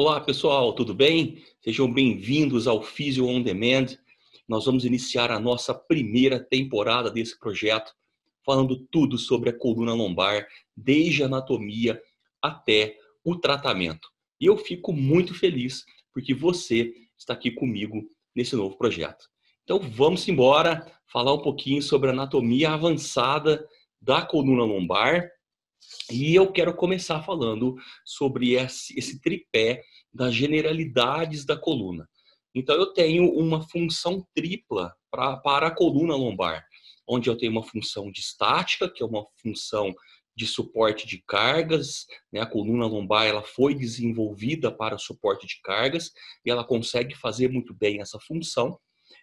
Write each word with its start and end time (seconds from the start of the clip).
Olá, 0.00 0.20
pessoal, 0.20 0.72
tudo 0.74 0.94
bem? 0.94 1.42
Sejam 1.60 1.92
bem-vindos 1.92 2.68
ao 2.68 2.80
Physio 2.84 3.26
On 3.26 3.42
Demand. 3.42 3.98
Nós 4.46 4.64
vamos 4.64 4.84
iniciar 4.84 5.32
a 5.32 5.40
nossa 5.40 5.74
primeira 5.74 6.38
temporada 6.38 7.10
desse 7.10 7.36
projeto, 7.36 7.92
falando 8.46 8.76
tudo 8.92 9.18
sobre 9.18 9.50
a 9.50 9.52
coluna 9.52 9.92
lombar, 9.92 10.46
desde 10.76 11.24
a 11.24 11.26
anatomia 11.26 12.00
até 12.40 12.96
o 13.24 13.34
tratamento. 13.34 14.08
E 14.40 14.46
eu 14.46 14.56
fico 14.56 14.92
muito 14.92 15.34
feliz 15.34 15.84
porque 16.14 16.32
você 16.32 16.94
está 17.18 17.32
aqui 17.32 17.50
comigo 17.50 18.08
nesse 18.36 18.54
novo 18.54 18.78
projeto. 18.78 19.28
Então 19.64 19.80
vamos 19.80 20.28
embora 20.28 20.86
falar 21.06 21.34
um 21.34 21.42
pouquinho 21.42 21.82
sobre 21.82 22.10
a 22.10 22.12
anatomia 22.12 22.70
avançada 22.70 23.66
da 24.00 24.22
coluna 24.22 24.62
lombar 24.62 25.28
e 26.10 26.34
eu 26.34 26.50
quero 26.52 26.74
começar 26.74 27.22
falando 27.22 27.76
sobre 28.04 28.54
esse, 28.54 28.98
esse 28.98 29.20
tripé 29.20 29.82
das 30.12 30.34
generalidades 30.34 31.44
da 31.44 31.56
coluna. 31.56 32.08
Então, 32.54 32.74
eu 32.76 32.92
tenho 32.92 33.30
uma 33.30 33.62
função 33.68 34.26
tripla 34.34 34.94
pra, 35.10 35.36
para 35.36 35.66
a 35.68 35.74
coluna 35.74 36.16
lombar, 36.16 36.64
onde 37.06 37.28
eu 37.28 37.36
tenho 37.36 37.52
uma 37.52 37.62
função 37.62 38.10
de 38.10 38.20
estática, 38.20 38.90
que 38.90 39.02
é 39.02 39.06
uma 39.06 39.26
função 39.40 39.94
de 40.38 40.46
suporte 40.46 41.06
de 41.06 41.22
cargas, 41.26 42.06
né? 42.32 42.40
A 42.40 42.46
coluna 42.46 42.86
lombar 42.86 43.26
ela 43.26 43.42
foi 43.42 43.74
desenvolvida 43.74 44.70
para 44.70 44.96
suporte 44.96 45.46
de 45.46 45.60
cargas 45.62 46.12
e 46.44 46.50
ela 46.50 46.64
consegue 46.64 47.16
fazer 47.16 47.50
muito 47.50 47.74
bem 47.74 48.00
essa 48.00 48.20
função. 48.20 48.78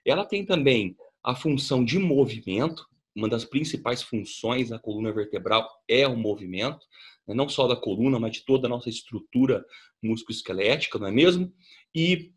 Ela 0.05 0.25
tem 0.25 0.45
também 0.45 0.95
a 1.23 1.33
função 1.33 1.85
de 1.85 1.97
movimento, 1.97 2.85
uma 3.15 3.29
das 3.29 3.45
principais 3.45 4.01
funções 4.01 4.69
da 4.69 4.79
coluna 4.79 5.13
vertebral 5.13 5.67
é 5.87 6.07
o 6.07 6.17
movimento, 6.17 6.85
né? 7.27 7.33
não 7.33 7.47
só 7.47 7.67
da 7.67 7.75
coluna, 7.75 8.19
mas 8.19 8.33
de 8.33 8.45
toda 8.45 8.67
a 8.67 8.69
nossa 8.69 8.89
estrutura 8.89 9.63
musculoesquelética, 10.03 10.99
não 10.99 11.07
é 11.07 11.11
mesmo? 11.11 11.51
E 11.93 12.31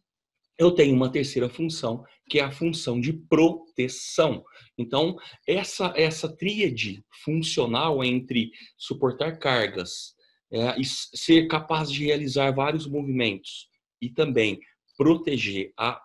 eu 0.58 0.72
tenho 0.72 0.94
uma 0.94 1.10
terceira 1.10 1.48
função, 1.48 2.04
que 2.28 2.40
é 2.40 2.42
a 2.42 2.50
função 2.50 3.00
de 3.00 3.12
proteção. 3.12 4.44
Então, 4.76 5.16
essa, 5.46 5.92
essa 5.96 6.28
tríade 6.28 7.04
funcional 7.24 8.02
entre 8.02 8.50
suportar 8.76 9.38
cargas, 9.38 10.14
é, 10.52 10.74
ser 10.82 11.46
capaz 11.46 11.90
de 11.90 12.04
realizar 12.04 12.50
vários 12.52 12.86
movimentos 12.86 13.68
e 14.00 14.10
também 14.10 14.58
proteger 14.96 15.72
a, 15.78 16.00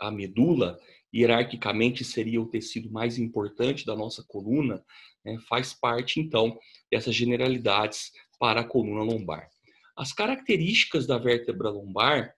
a 0.00 0.10
medula, 0.10 0.78
hierarquicamente 1.16 2.04
seria 2.04 2.40
o 2.40 2.48
tecido 2.48 2.90
mais 2.90 3.18
importante 3.18 3.86
da 3.86 3.96
nossa 3.96 4.24
coluna, 4.26 4.84
né, 5.24 5.38
faz 5.48 5.72
parte 5.72 6.20
então 6.20 6.58
dessas 6.90 7.14
generalidades 7.14 8.12
para 8.38 8.60
a 8.60 8.64
coluna 8.64 9.02
lombar. 9.02 9.48
As 9.96 10.12
características 10.12 11.06
da 11.06 11.16
vértebra 11.16 11.70
lombar, 11.70 12.34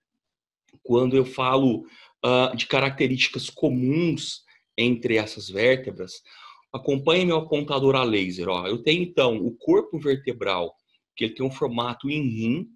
quando 0.83 1.17
eu 1.17 1.25
falo 1.25 1.87
uh, 2.25 2.57
de 2.57 2.67
características 2.67 3.51
comuns 3.51 4.45
entre 4.77 5.17
essas 5.17 5.49
vértebras, 5.49 6.23
acompanhe 6.73 7.25
meu 7.25 7.39
apontador 7.39 7.97
a 7.97 8.05
laser. 8.05 8.49
Ó. 8.49 8.67
Eu 8.67 8.83
tenho 8.83 9.03
então 9.03 9.45
o 9.45 9.57
corpo 9.57 9.99
vertebral, 9.99 10.75
que 11.17 11.25
ele 11.25 11.35
tem 11.35 11.45
um 11.45 11.51
formato 11.51 12.09
em 12.09 12.23
rim, 12.23 12.69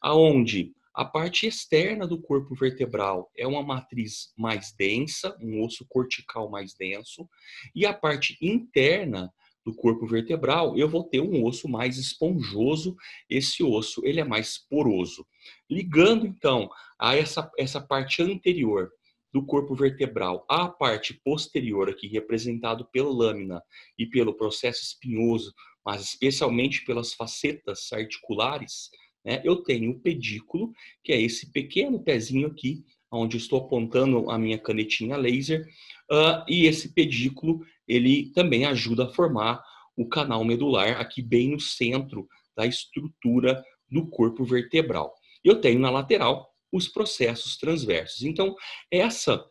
aonde 0.00 0.72
a 1.00 1.04
parte 1.06 1.46
externa 1.46 2.06
do 2.06 2.20
corpo 2.20 2.54
vertebral 2.54 3.32
é 3.34 3.46
uma 3.46 3.62
matriz 3.62 4.34
mais 4.36 4.70
densa, 4.78 5.34
um 5.40 5.64
osso 5.64 5.86
cortical 5.88 6.50
mais 6.50 6.74
denso, 6.74 7.26
e 7.74 7.86
a 7.86 7.94
parte 7.94 8.36
interna 8.38 9.32
do 9.64 9.74
corpo 9.74 10.06
vertebral, 10.06 10.76
eu 10.76 10.86
vou 10.86 11.02
ter 11.02 11.22
um 11.22 11.42
osso 11.42 11.66
mais 11.66 11.96
esponjoso, 11.96 12.94
esse 13.30 13.62
osso 13.62 14.02
ele 14.04 14.20
é 14.20 14.24
mais 14.24 14.58
poroso. 14.58 15.26
Ligando 15.70 16.26
então 16.26 16.68
a 16.98 17.16
essa, 17.16 17.50
essa 17.56 17.80
parte 17.80 18.22
anterior 18.22 18.90
do 19.32 19.42
corpo 19.46 19.74
vertebral 19.74 20.44
à 20.50 20.68
parte 20.68 21.18
posterior 21.24 21.88
aqui 21.88 22.08
representado 22.08 22.86
pela 22.92 23.10
lâmina 23.10 23.62
e 23.98 24.04
pelo 24.04 24.36
processo 24.36 24.82
espinhoso, 24.82 25.54
mas 25.82 26.02
especialmente 26.02 26.84
pelas 26.84 27.14
facetas 27.14 27.90
articulares, 27.90 28.90
né, 29.24 29.40
eu 29.44 29.56
tenho 29.56 29.90
o 29.90 30.00
pedículo, 30.00 30.72
que 31.02 31.12
é 31.12 31.20
esse 31.20 31.50
pequeno 31.50 32.02
pezinho 32.02 32.46
aqui, 32.46 32.84
onde 33.10 33.36
estou 33.36 33.60
apontando 33.60 34.30
a 34.30 34.38
minha 34.38 34.58
canetinha 34.58 35.16
laser, 35.16 35.66
uh, 36.10 36.44
e 36.48 36.66
esse 36.66 36.94
pedículo 36.94 37.64
ele 37.86 38.30
também 38.32 38.64
ajuda 38.64 39.04
a 39.04 39.12
formar 39.12 39.62
o 39.96 40.08
canal 40.08 40.44
medular 40.44 41.00
aqui 41.00 41.20
bem 41.20 41.50
no 41.50 41.60
centro 41.60 42.28
da 42.56 42.66
estrutura 42.66 43.62
do 43.90 44.06
corpo 44.08 44.44
vertebral. 44.44 45.12
Eu 45.42 45.60
tenho 45.60 45.80
na 45.80 45.90
lateral 45.90 46.48
os 46.72 46.86
processos 46.86 47.56
transversos. 47.56 48.22
Então, 48.22 48.54
essa 48.90 49.44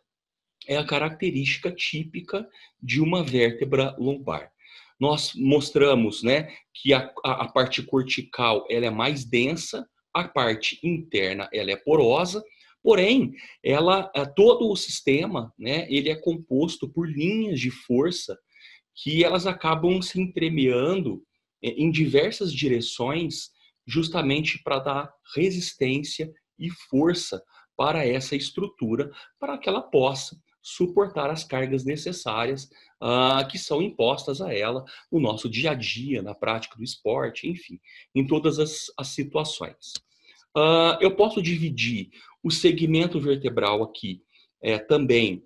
é 0.66 0.76
a 0.76 0.86
característica 0.86 1.70
típica 1.70 2.48
de 2.82 3.00
uma 3.00 3.22
vértebra 3.22 3.94
lombar 3.98 4.50
nós 5.00 5.32
mostramos 5.34 6.22
né, 6.22 6.54
que 6.74 6.92
a, 6.92 7.10
a, 7.24 7.48
parte 7.48 7.82
cortical 7.82 8.66
ela 8.68 8.84
é 8.84 8.90
mais 8.90 9.24
densa, 9.24 9.88
a 10.12 10.28
parte 10.28 10.78
interna 10.84 11.48
ela 11.52 11.70
é 11.70 11.76
porosa, 11.76 12.44
porém, 12.82 13.32
ela 13.64 14.10
é, 14.14 14.26
todo 14.26 14.70
o 14.70 14.76
sistema 14.76 15.52
né, 15.58 15.86
ele 15.90 16.10
é 16.10 16.16
composto 16.16 16.86
por 16.86 17.08
linhas 17.08 17.58
de 17.58 17.70
força 17.70 18.38
que 19.02 19.24
elas 19.24 19.46
acabam 19.46 20.02
se 20.02 20.20
entremeando 20.20 21.22
é, 21.64 21.70
em 21.70 21.90
diversas 21.90 22.52
direções, 22.52 23.48
justamente 23.86 24.62
para 24.62 24.78
dar 24.80 25.14
resistência 25.34 26.30
e 26.58 26.68
força 26.90 27.42
para 27.74 28.06
essa 28.06 28.36
estrutura, 28.36 29.10
para 29.38 29.56
que 29.56 29.66
ela 29.66 29.80
possa 29.80 30.36
suportar 30.62 31.30
as 31.30 31.44
cargas 31.44 31.84
necessárias 31.84 32.70
uh, 33.02 33.46
que 33.48 33.58
são 33.58 33.80
impostas 33.80 34.40
a 34.40 34.52
ela 34.54 34.84
no 35.10 35.20
nosso 35.20 35.48
dia 35.48 35.70
a 35.70 35.74
dia, 35.74 36.22
na 36.22 36.34
prática 36.34 36.76
do 36.76 36.84
esporte, 36.84 37.48
enfim, 37.48 37.80
em 38.14 38.26
todas 38.26 38.58
as, 38.58 38.86
as 38.96 39.08
situações. 39.08 39.94
Uh, 40.56 40.98
eu 41.00 41.14
posso 41.14 41.40
dividir 41.40 42.10
o 42.42 42.50
segmento 42.50 43.20
vertebral 43.20 43.82
aqui 43.82 44.22
é, 44.62 44.78
também 44.78 45.44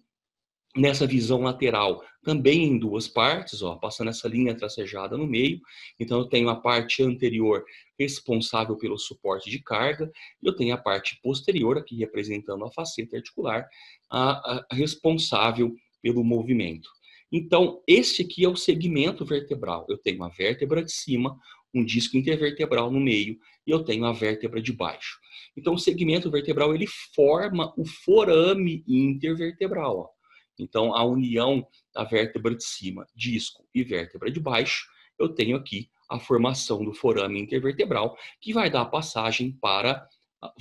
nessa 0.76 1.06
visão 1.06 1.42
lateral, 1.42 2.02
também 2.22 2.64
em 2.64 2.78
duas 2.78 3.06
partes, 3.06 3.62
ó, 3.62 3.76
passando 3.76 4.10
essa 4.10 4.26
linha 4.26 4.56
tracejada 4.56 5.16
no 5.16 5.26
meio. 5.26 5.60
Então, 6.00 6.18
eu 6.18 6.24
tenho 6.26 6.48
a 6.48 6.56
parte 6.56 7.02
anterior 7.02 7.64
responsável 7.98 8.76
pelo 8.76 8.98
suporte 8.98 9.48
de 9.50 9.62
carga, 9.62 10.10
e 10.42 10.46
eu 10.46 10.54
tenho 10.56 10.74
a 10.74 10.78
parte 10.78 11.18
posterior, 11.22 11.78
aqui 11.78 11.96
representando 11.96 12.64
a 12.64 12.72
faceta 12.72 13.16
articular, 13.16 13.68
a, 14.10 14.64
a 14.70 14.74
responsável 14.74 15.74
pelo 16.02 16.24
movimento. 16.24 16.88
Então, 17.30 17.82
este 17.86 18.22
aqui 18.22 18.44
é 18.44 18.48
o 18.48 18.56
segmento 18.56 19.24
vertebral. 19.24 19.86
Eu 19.88 19.98
tenho 19.98 20.22
a 20.22 20.28
vértebra 20.28 20.84
de 20.84 20.92
cima, 20.92 21.36
um 21.74 21.84
disco 21.84 22.16
intervertebral 22.16 22.90
no 22.90 23.00
meio 23.00 23.36
e 23.66 23.70
eu 23.70 23.82
tenho 23.82 24.04
a 24.04 24.12
vértebra 24.12 24.62
de 24.62 24.72
baixo. 24.72 25.18
Então, 25.56 25.74
o 25.74 25.78
segmento 25.78 26.30
vertebral 26.30 26.74
ele 26.74 26.86
forma 26.86 27.72
o 27.76 27.84
forame 27.84 28.84
intervertebral. 28.86 29.98
Ó. 29.98 30.13
Então, 30.58 30.94
a 30.94 31.04
união 31.04 31.66
da 31.92 32.04
vértebra 32.04 32.54
de 32.54 32.64
cima, 32.64 33.06
disco 33.14 33.66
e 33.74 33.82
vértebra 33.82 34.30
de 34.30 34.40
baixo, 34.40 34.86
eu 35.18 35.28
tenho 35.28 35.56
aqui 35.56 35.90
a 36.08 36.18
formação 36.18 36.84
do 36.84 36.92
forame 36.92 37.40
intervertebral, 37.40 38.16
que 38.40 38.52
vai 38.52 38.70
dar 38.70 38.84
passagem 38.86 39.52
para 39.52 40.06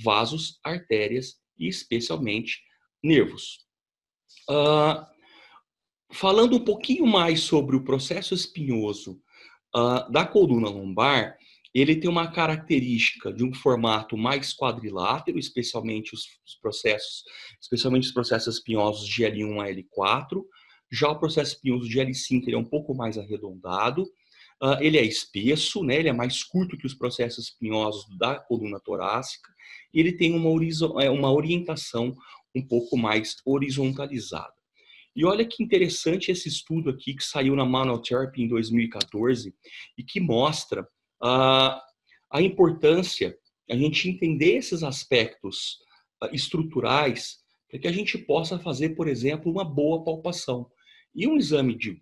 vasos, 0.00 0.58
artérias 0.62 1.38
e 1.58 1.68
especialmente 1.68 2.62
nervos. 3.02 3.66
Uh, 4.48 5.04
falando 6.10 6.56
um 6.56 6.64
pouquinho 6.64 7.06
mais 7.06 7.40
sobre 7.40 7.76
o 7.76 7.84
processo 7.84 8.34
espinhoso 8.34 9.20
uh, 9.76 10.10
da 10.10 10.26
coluna 10.26 10.68
lombar, 10.68 11.36
ele 11.74 11.96
tem 11.96 12.08
uma 12.08 12.30
característica 12.30 13.32
de 13.32 13.42
um 13.42 13.52
formato 13.52 14.16
mais 14.16 14.54
quadrilátero, 14.54 15.38
especialmente 15.38 16.14
os, 16.14 16.22
os 16.46 16.54
processos, 16.62 17.24
especialmente 17.60 18.06
os 18.06 18.12
processos 18.12 18.54
espinhosos 18.54 19.08
de 19.08 19.24
L1 19.24 19.60
a 19.60 19.68
L4. 19.68 20.44
Já 20.92 21.10
o 21.10 21.18
processo 21.18 21.54
espinhoso 21.54 21.88
de 21.88 21.98
L5 21.98 22.44
ele 22.46 22.54
é 22.54 22.58
um 22.58 22.64
pouco 22.64 22.94
mais 22.94 23.18
arredondado. 23.18 24.04
Uh, 24.62 24.80
ele 24.80 24.96
é 24.96 25.04
espesso, 25.04 25.82
né? 25.82 25.96
ele 25.96 26.08
é 26.08 26.12
mais 26.12 26.44
curto 26.44 26.78
que 26.78 26.86
os 26.86 26.94
processos 26.94 27.46
espinhosos 27.46 28.06
da 28.16 28.38
coluna 28.38 28.78
torácica. 28.78 29.52
E 29.92 29.98
ele 29.98 30.12
tem 30.12 30.32
uma, 30.32 30.48
é, 31.02 31.10
uma 31.10 31.32
orientação 31.32 32.14
um 32.54 32.64
pouco 32.64 32.96
mais 32.96 33.36
horizontalizada. 33.44 34.54
E 35.16 35.24
olha 35.24 35.44
que 35.44 35.62
interessante 35.62 36.30
esse 36.30 36.48
estudo 36.48 36.90
aqui 36.90 37.14
que 37.14 37.24
saiu 37.24 37.54
na 37.56 37.64
Manual 37.64 38.00
Therapy 38.00 38.42
em 38.42 38.48
2014 38.48 39.54
e 39.96 40.02
que 40.04 40.20
mostra 40.20 40.86
a, 41.24 42.42
importância 42.42 43.36
a 43.70 43.76
gente 43.76 44.08
entender 44.08 44.56
esses 44.56 44.82
aspectos 44.82 45.78
uh, 46.22 46.28
estruturais 46.34 47.38
para 47.70 47.80
que 47.80 47.88
a 47.88 47.92
gente 47.92 48.18
possa 48.18 48.58
fazer, 48.58 48.90
por 48.90 49.08
exemplo, 49.08 49.50
uma 49.50 49.64
boa 49.64 50.04
palpação. 50.04 50.70
E 51.14 51.26
um 51.26 51.36
exame 51.36 51.74
de, 51.74 51.98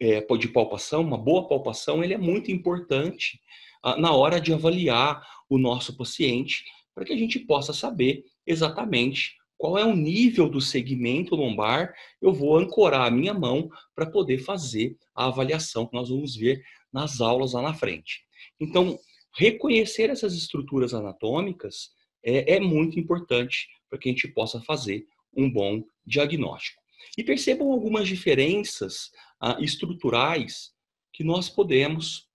é, 0.00 0.20
de 0.20 0.48
palpação, 0.48 1.02
uma 1.02 1.16
boa 1.16 1.46
palpação, 1.46 2.02
ele 2.02 2.14
é 2.14 2.18
muito 2.18 2.50
importante 2.50 3.40
uh, 3.84 4.00
na 4.00 4.12
hora 4.12 4.40
de 4.40 4.52
avaliar 4.52 5.24
o 5.48 5.58
nosso 5.58 5.96
paciente 5.96 6.64
para 6.92 7.04
que 7.04 7.12
a 7.12 7.16
gente 7.16 7.38
possa 7.38 7.72
saber 7.72 8.24
exatamente 8.44 9.36
qual 9.56 9.78
é 9.78 9.84
o 9.84 9.96
nível 9.96 10.48
do 10.48 10.60
segmento 10.60 11.34
lombar, 11.34 11.94
eu 12.20 12.32
vou 12.32 12.58
ancorar 12.58 13.06
a 13.06 13.10
minha 13.10 13.32
mão 13.32 13.70
para 13.94 14.10
poder 14.10 14.38
fazer 14.38 14.96
a 15.14 15.26
avaliação 15.26 15.86
que 15.86 15.94
nós 15.94 16.10
vamos 16.10 16.34
ver 16.34 16.62
nas 16.92 17.20
aulas 17.20 17.52
lá 17.52 17.62
na 17.62 17.72
frente. 17.72 18.25
Então, 18.60 18.98
reconhecer 19.36 20.10
essas 20.10 20.34
estruturas 20.34 20.94
anatômicas 20.94 21.90
é, 22.24 22.56
é 22.56 22.60
muito 22.60 22.98
importante 22.98 23.68
para 23.88 23.98
que 23.98 24.08
a 24.08 24.12
gente 24.12 24.28
possa 24.28 24.60
fazer 24.60 25.06
um 25.36 25.50
bom 25.50 25.84
diagnóstico. 26.04 26.82
E 27.16 27.22
percebam 27.22 27.70
algumas 27.70 28.08
diferenças 28.08 29.10
ah, 29.40 29.58
estruturais 29.60 30.72
que 31.12 31.22
nós 31.22 31.48
podemos 31.48 32.28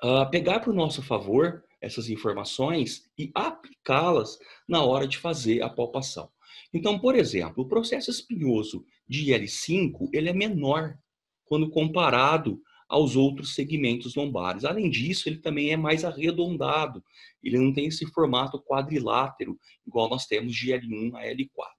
ah, 0.00 0.26
pegar 0.26 0.60
para 0.60 0.70
o 0.70 0.74
nosso 0.74 1.02
favor 1.02 1.64
essas 1.80 2.08
informações 2.08 3.10
e 3.18 3.30
aplicá-las 3.34 4.38
na 4.68 4.84
hora 4.84 5.06
de 5.06 5.18
fazer 5.18 5.62
a 5.62 5.68
palpação. 5.68 6.30
Então, 6.72 6.98
por 6.98 7.14
exemplo, 7.14 7.64
o 7.64 7.68
processo 7.68 8.10
espinhoso 8.10 8.84
de 9.08 9.26
IL5 9.32 10.08
ele 10.12 10.28
é 10.28 10.32
menor 10.32 10.96
quando 11.44 11.70
comparado 11.70 12.62
aos 12.90 13.14
outros 13.14 13.54
segmentos 13.54 14.16
lombares. 14.16 14.64
Além 14.64 14.90
disso, 14.90 15.28
ele 15.28 15.38
também 15.38 15.70
é 15.70 15.76
mais 15.76 16.04
arredondado. 16.04 17.02
Ele 17.42 17.56
não 17.56 17.72
tem 17.72 17.86
esse 17.86 18.04
formato 18.06 18.60
quadrilátero, 18.60 19.56
igual 19.86 20.10
nós 20.10 20.26
temos 20.26 20.54
de 20.54 20.72
L1 20.72 21.14
a 21.14 21.22
L4. 21.22 21.70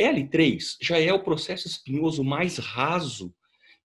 L3 0.00 0.76
já 0.80 0.98
é 0.98 1.12
o 1.12 1.22
processo 1.22 1.68
espinhoso 1.68 2.24
mais 2.24 2.56
raso, 2.56 3.34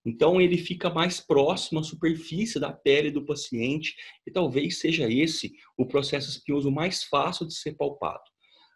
então 0.05 0.41
ele 0.41 0.57
fica 0.57 0.89
mais 0.89 1.19
próximo 1.19 1.79
à 1.79 1.83
superfície 1.83 2.59
da 2.59 2.71
pele 2.71 3.11
do 3.11 3.25
paciente 3.25 3.95
e 4.25 4.31
talvez 4.31 4.79
seja 4.79 5.09
esse 5.09 5.53
o 5.77 5.85
processo 5.85 6.29
espinhoso 6.29 6.71
mais 6.71 7.03
fácil 7.03 7.45
de 7.45 7.53
ser 7.53 7.75
palpado. 7.75 8.23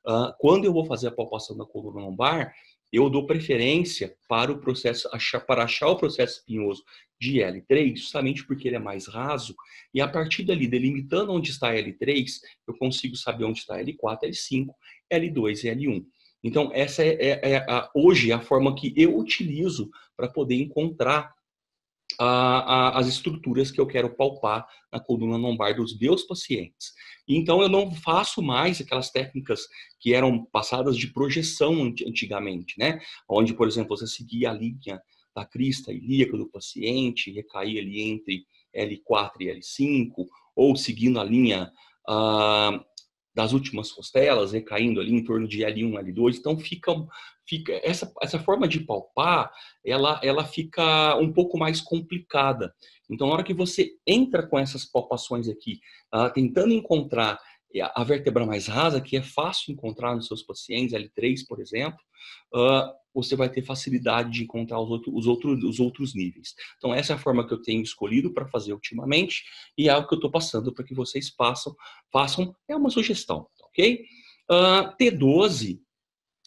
Uh, 0.07 0.31
quando 0.39 0.65
eu 0.65 0.73
vou 0.73 0.85
fazer 0.85 1.07
a 1.07 1.11
palpação 1.11 1.57
da 1.57 1.65
coluna 1.65 2.01
lombar, 2.01 2.53
eu 2.91 3.09
dou 3.09 3.25
preferência 3.25 4.15
para 4.27 4.51
o 4.51 4.59
processo 4.59 5.09
achar, 5.11 5.39
para 5.41 5.63
achar 5.63 5.87
o 5.87 5.97
processo 5.97 6.39
espinhoso 6.39 6.83
de 7.19 7.39
L3, 7.39 7.95
justamente 7.95 8.45
porque 8.45 8.67
ele 8.67 8.75
é 8.75 8.79
mais 8.79 9.07
raso, 9.07 9.55
e 9.93 10.01
a 10.01 10.07
partir 10.07 10.43
dali, 10.43 10.67
delimitando 10.67 11.31
onde 11.31 11.51
está 11.51 11.73
L3, 11.73 12.25
eu 12.67 12.77
consigo 12.77 13.15
saber 13.15 13.45
onde 13.45 13.59
está 13.59 13.77
L4, 13.77 14.23
L5, 14.23 14.67
L2 15.11 15.63
e 15.63 15.75
L1. 15.75 16.05
Então, 16.43 16.69
essa 16.73 17.03
é, 17.03 17.15
é, 17.19 17.51
é 17.51 17.57
a, 17.57 17.89
hoje 17.95 18.31
a 18.31 18.39
forma 18.39 18.75
que 18.75 18.93
eu 18.95 19.17
utilizo 19.17 19.89
para 20.15 20.27
poder 20.27 20.55
encontrar 20.55 21.33
a, 22.19 22.27
a, 22.27 22.99
as 22.99 23.07
estruturas 23.07 23.71
que 23.71 23.81
eu 23.81 23.87
quero 23.87 24.15
palpar 24.15 24.67
na 24.91 24.99
coluna 24.99 25.37
lombar 25.37 25.75
dos 25.75 25.97
meus 25.97 26.23
pacientes. 26.23 26.93
Então, 27.27 27.61
eu 27.61 27.69
não 27.69 27.91
faço 27.91 28.41
mais 28.41 28.79
aquelas 28.79 29.09
técnicas 29.09 29.61
que 29.99 30.13
eram 30.13 30.45
passadas 30.45 30.95
de 30.97 31.07
projeção 31.07 31.81
antigamente, 31.83 32.75
né? 32.77 32.99
Onde, 33.27 33.53
por 33.53 33.67
exemplo, 33.67 33.97
você 33.97 34.07
seguia 34.07 34.51
a 34.51 34.53
linha 34.53 35.01
da 35.35 35.45
crista 35.45 35.91
ilíaca 35.91 36.37
do 36.37 36.49
paciente, 36.49 37.31
recair 37.31 37.79
ali 37.79 38.01
entre 38.01 38.45
L4 38.75 39.31
e 39.41 39.59
L5, 39.59 40.25
ou 40.55 40.75
seguindo 40.75 41.19
a 41.19 41.23
linha 41.23 41.71
ah, 42.07 42.79
das 43.35 43.51
últimas 43.51 43.91
costelas, 43.91 44.53
recaindo 44.53 45.01
ali 45.01 45.13
em 45.13 45.23
torno 45.23 45.47
de 45.47 45.59
L1, 45.59 45.91
L2. 45.91 46.37
Então 46.37 46.57
fica, 46.57 46.93
fica 47.47 47.79
essa, 47.83 48.11
essa 48.21 48.39
forma 48.39 48.67
de 48.67 48.79
palpar, 48.79 49.51
ela, 49.85 50.19
ela 50.23 50.43
fica 50.45 51.15
um 51.17 51.31
pouco 51.31 51.57
mais 51.57 51.81
complicada. 51.81 52.73
Então, 53.09 53.27
na 53.27 53.33
hora 53.33 53.43
que 53.43 53.53
você 53.53 53.91
entra 54.05 54.45
com 54.45 54.57
essas 54.57 54.85
palpações 54.85 55.47
aqui, 55.47 55.79
uh, 56.13 56.31
tentando 56.33 56.73
encontrar 56.73 57.39
a 57.93 58.03
vértebra 58.03 58.45
mais 58.45 58.67
rasa, 58.67 59.01
que 59.01 59.17
é 59.17 59.21
fácil 59.21 59.73
encontrar 59.73 60.15
nos 60.15 60.27
seus 60.27 60.41
pacientes, 60.41 60.93
L3, 60.93 61.45
por 61.47 61.59
exemplo, 61.59 61.99
uh, 62.53 62.93
você 63.13 63.35
vai 63.35 63.49
ter 63.49 63.61
facilidade 63.63 64.31
de 64.31 64.43
encontrar 64.43 64.79
os, 64.79 64.89
outro, 64.89 65.15
os, 65.15 65.27
outros, 65.27 65.63
os 65.63 65.79
outros 65.79 66.15
níveis. 66.15 66.53
Então, 66.77 66.93
essa 66.93 67.13
é 67.13 67.15
a 67.15 67.19
forma 67.19 67.45
que 67.47 67.53
eu 67.53 67.61
tenho 67.61 67.81
escolhido 67.81 68.33
para 68.33 68.47
fazer 68.47 68.73
ultimamente 68.73 69.43
e 69.77 69.87
é 69.87 69.91
algo 69.91 70.07
que 70.07 70.13
eu 70.13 70.17
estou 70.17 70.31
passando 70.31 70.73
para 70.73 70.85
que 70.85 70.93
vocês 70.93 71.29
façam, 71.29 71.75
façam. 72.11 72.55
É 72.67 72.75
uma 72.75 72.89
sugestão, 72.89 73.47
ok? 73.63 74.05
Uh, 74.49 74.95
T12, 74.97 75.79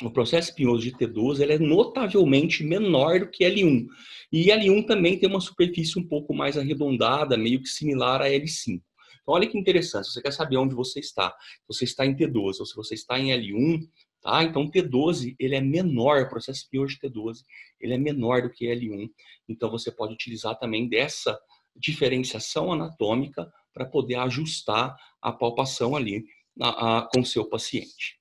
o 0.03 0.11
processo 0.11 0.51
espinhoso 0.51 0.83
de 0.83 0.93
T12, 0.93 1.41
ele 1.41 1.55
é 1.55 1.59
notavelmente 1.59 2.63
menor 2.63 3.21
do 3.21 3.31
que 3.31 3.45
L1. 3.45 3.87
E 4.33 4.47
L1 4.47 4.87
também 4.87 5.19
tem 5.19 5.29
uma 5.29 5.41
superfície 5.41 5.99
um 5.99 6.07
pouco 6.07 6.35
mais 6.35 6.57
arredondada, 6.57 7.37
meio 7.37 7.61
que 7.61 7.69
similar 7.69 8.23
a 8.23 8.29
L5. 8.29 8.81
Então, 9.23 9.35
olha 9.35 9.47
que 9.47 9.59
interessante, 9.59 10.07
se 10.07 10.15
você 10.15 10.23
quer 10.23 10.33
saber 10.33 10.57
onde 10.57 10.75
você 10.75 11.01
está, 11.01 11.35
você 11.67 11.85
está 11.85 12.07
em 12.07 12.15
T12 12.15 12.61
ou 12.61 12.67
se 12.67 12.77
você 12.77 12.95
está 12.95 13.19
em 13.19 13.31
L1, 13.31 13.81
tá? 14.23 14.43
Então, 14.45 14.71
T12, 14.71 15.35
ele 15.39 15.57
é 15.57 15.61
menor, 15.61 16.23
o 16.23 16.29
processo 16.29 16.61
espinhoso 16.61 16.95
de 16.95 17.09
T12, 17.09 17.39
ele 17.81 17.95
é 17.95 17.99
menor 17.99 18.43
do 18.43 18.51
que 18.51 18.67
L1. 18.67 19.11
Então, 19.49 19.71
você 19.71 19.91
pode 19.91 20.15
utilizar 20.15 20.59
também 20.59 20.89
dessa 20.89 21.39
diferenciação 21.77 22.73
anatômica 22.73 23.51
para 23.75 23.85
poder 23.85 24.17
ajustar 24.17 24.97
a 25.21 25.33
palpação 25.33 25.95
ali 25.95 26.25
a, 26.61 26.99
a, 26.99 27.03
com 27.03 27.21
o 27.21 27.27
seu 27.27 27.49
paciente. 27.49 28.18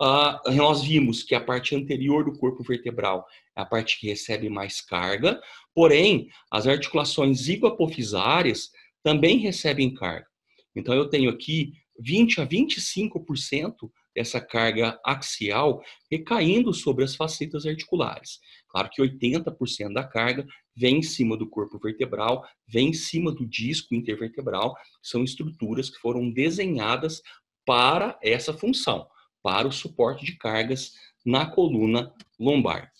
Uh, 0.00 0.52
nós 0.52 0.82
vimos 0.84 1.24
que 1.24 1.34
a 1.34 1.40
parte 1.40 1.74
anterior 1.74 2.24
do 2.24 2.38
corpo 2.38 2.62
vertebral 2.62 3.26
é 3.56 3.60
a 3.62 3.66
parte 3.66 3.98
que 3.98 4.06
recebe 4.06 4.48
mais 4.48 4.80
carga, 4.80 5.40
porém, 5.74 6.28
as 6.50 6.66
articulações 6.66 7.38
zigoapofisárias 7.38 8.70
também 9.02 9.38
recebem 9.38 9.92
carga. 9.92 10.26
Então, 10.74 10.94
eu 10.94 11.08
tenho 11.08 11.30
aqui 11.30 11.72
20 11.98 12.40
a 12.40 12.46
25% 12.46 13.90
dessa 14.14 14.40
carga 14.40 14.98
axial 15.04 15.82
recaindo 16.10 16.72
sobre 16.72 17.04
as 17.04 17.14
facetas 17.14 17.66
articulares. 17.66 18.38
Claro 18.68 18.88
que 18.90 19.02
80% 19.02 19.92
da 19.92 20.04
carga 20.04 20.46
vem 20.76 20.98
em 20.98 21.02
cima 21.02 21.36
do 21.36 21.48
corpo 21.48 21.78
vertebral, 21.78 22.46
vem 22.66 22.90
em 22.90 22.92
cima 22.92 23.32
do 23.32 23.46
disco 23.46 23.94
intervertebral, 23.94 24.76
são 25.02 25.24
estruturas 25.24 25.90
que 25.90 25.98
foram 25.98 26.30
desenhadas 26.30 27.20
para 27.66 28.18
essa 28.22 28.52
função, 28.52 29.06
para 29.48 29.66
o 29.66 29.72
suporte 29.72 30.26
de 30.26 30.36
cargas 30.36 30.92
na 31.24 31.46
coluna 31.46 32.12
lombar. 32.38 32.92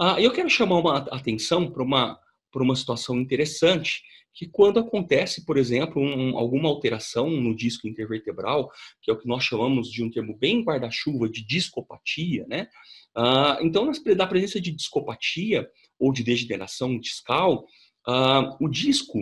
Ah, 0.00 0.20
eu 0.20 0.30
quero 0.30 0.48
chamar 0.48 0.78
uma 0.78 0.98
atenção 1.10 1.68
para 1.68 1.82
uma, 1.82 2.16
para 2.52 2.62
uma 2.62 2.76
situação 2.76 3.18
interessante, 3.18 4.04
que 4.32 4.46
quando 4.46 4.78
acontece, 4.78 5.44
por 5.44 5.56
exemplo, 5.56 6.00
um, 6.00 6.38
alguma 6.38 6.68
alteração 6.68 7.28
no 7.28 7.52
disco 7.52 7.88
intervertebral, 7.88 8.70
que 9.02 9.10
é 9.10 9.14
o 9.14 9.18
que 9.18 9.26
nós 9.26 9.42
chamamos 9.42 9.90
de 9.90 10.04
um 10.04 10.08
termo 10.08 10.38
bem 10.38 10.62
guarda-chuva 10.62 11.28
de 11.28 11.44
discopatia, 11.44 12.46
né? 12.48 12.68
Ah, 13.16 13.58
então, 13.60 13.90
na 14.16 14.26
presença 14.28 14.60
de 14.60 14.70
discopatia 14.70 15.68
ou 15.98 16.12
de 16.12 16.22
degeneração 16.22 16.96
discal, 16.96 17.66
ah, 18.06 18.56
o 18.60 18.68
disco 18.68 19.18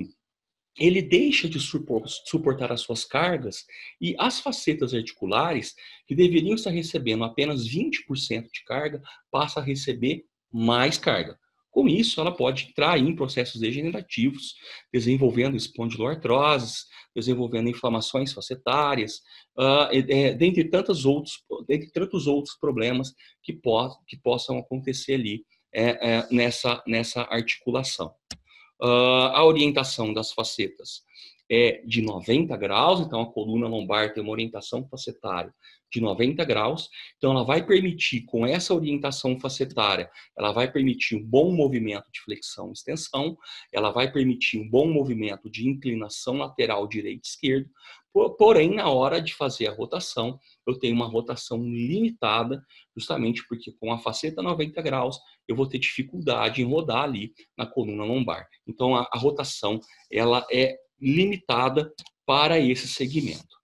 ele 0.78 1.00
deixa 1.00 1.48
de 1.48 1.58
suportar 1.58 2.70
as 2.70 2.80
suas 2.82 3.04
cargas 3.04 3.64
e 4.00 4.14
as 4.18 4.40
facetas 4.40 4.92
articulares, 4.92 5.74
que 6.06 6.14
deveriam 6.14 6.54
estar 6.54 6.70
recebendo 6.70 7.24
apenas 7.24 7.66
20% 7.66 8.50
de 8.52 8.64
carga, 8.64 9.02
passa 9.30 9.60
a 9.60 9.62
receber 9.62 10.24
mais 10.52 10.98
carga. 10.98 11.38
Com 11.70 11.86
isso, 11.86 12.18
ela 12.22 12.34
pode 12.34 12.68
entrar 12.70 12.98
em 12.98 13.14
processos 13.14 13.60
degenerativos, 13.60 14.54
desenvolvendo 14.90 15.58
espondiloartroses, 15.58 16.86
desenvolvendo 17.14 17.68
inflamações 17.68 18.32
facetárias, 18.32 19.16
uh, 19.58 19.88
é, 19.92 20.32
dentre, 20.32 20.64
tantos 20.70 21.04
outros, 21.04 21.44
dentre 21.68 21.90
tantos 21.90 22.26
outros 22.26 22.56
problemas 22.58 23.12
que, 23.42 23.52
po 23.52 23.90
que 24.06 24.16
possam 24.16 24.56
acontecer 24.56 25.14
ali 25.14 25.44
é, 25.74 26.14
é, 26.14 26.28
nessa, 26.30 26.82
nessa 26.86 27.22
articulação. 27.30 28.14
Uh, 28.80 29.32
a 29.32 29.44
orientação 29.44 30.12
das 30.12 30.32
facetas 30.32 31.02
é 31.50 31.82
de 31.86 32.02
90 32.02 32.56
graus, 32.56 33.00
então 33.00 33.20
a 33.20 33.32
coluna 33.32 33.68
lombar 33.68 34.12
tem 34.12 34.22
uma 34.22 34.32
orientação 34.32 34.86
facetária 34.88 35.52
de 35.92 36.00
90 36.00 36.44
graus. 36.44 36.88
Então, 37.16 37.30
ela 37.32 37.44
vai 37.44 37.64
permitir, 37.64 38.22
com 38.22 38.46
essa 38.46 38.74
orientação 38.74 39.38
facetária, 39.38 40.10
ela 40.36 40.52
vai 40.52 40.70
permitir 40.70 41.16
um 41.16 41.24
bom 41.24 41.50
movimento 41.52 42.06
de 42.12 42.20
flexão 42.20 42.70
e 42.70 42.72
extensão, 42.72 43.36
ela 43.72 43.90
vai 43.90 44.10
permitir 44.10 44.58
um 44.58 44.68
bom 44.68 44.90
movimento 44.90 45.50
de 45.50 45.68
inclinação 45.68 46.38
lateral 46.38 46.86
direito 46.88 47.24
e 47.24 47.28
esquerdo, 47.28 47.70
porém, 48.38 48.74
na 48.74 48.88
hora 48.88 49.20
de 49.20 49.34
fazer 49.34 49.66
a 49.66 49.72
rotação, 49.72 50.38
eu 50.66 50.78
tenho 50.78 50.94
uma 50.94 51.06
rotação 51.06 51.62
limitada, 51.62 52.64
justamente 52.96 53.46
porque 53.46 53.72
com 53.72 53.92
a 53.92 53.98
faceta 53.98 54.42
90 54.42 54.80
graus, 54.80 55.18
eu 55.46 55.54
vou 55.54 55.68
ter 55.68 55.78
dificuldade 55.78 56.62
em 56.62 56.64
rodar 56.64 57.04
ali 57.04 57.32
na 57.56 57.66
coluna 57.66 58.04
lombar. 58.04 58.48
Então, 58.66 58.96
a, 58.96 59.06
a 59.12 59.18
rotação, 59.18 59.78
ela 60.10 60.46
é 60.50 60.78
limitada 61.00 61.92
para 62.24 62.58
esse 62.58 62.88
segmento. 62.88 63.56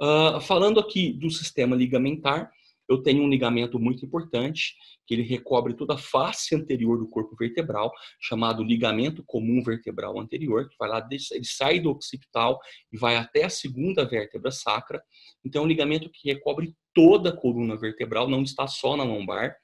Uh, 0.00 0.40
falando 0.40 0.78
aqui 0.78 1.12
do 1.12 1.30
sistema 1.30 1.74
ligamentar, 1.74 2.50
eu 2.88 3.02
tenho 3.02 3.22
um 3.22 3.28
ligamento 3.28 3.78
muito 3.78 4.04
importante, 4.04 4.74
que 5.06 5.14
ele 5.14 5.22
recobre 5.22 5.74
toda 5.74 5.94
a 5.94 5.98
face 5.98 6.54
anterior 6.54 6.98
do 6.98 7.08
corpo 7.08 7.36
vertebral, 7.36 7.92
chamado 8.20 8.64
ligamento 8.64 9.22
comum 9.26 9.62
vertebral 9.62 10.18
anterior, 10.18 10.68
que 10.68 10.76
vai 10.78 10.88
lá, 10.88 11.06
ele 11.10 11.44
sai 11.44 11.80
do 11.80 11.90
occipital 11.90 12.58
e 12.90 12.96
vai 12.96 13.16
até 13.16 13.44
a 13.44 13.50
segunda 13.50 14.06
vértebra 14.06 14.50
sacra. 14.50 15.02
Então, 15.44 15.62
é 15.62 15.64
um 15.66 15.68
ligamento 15.68 16.10
que 16.10 16.30
recobre 16.30 16.74
toda 16.94 17.30
a 17.30 17.36
coluna 17.36 17.76
vertebral, 17.76 18.28
não 18.28 18.42
está 18.42 18.66
só 18.66 18.96
na 18.96 19.04
lombar. 19.04 19.54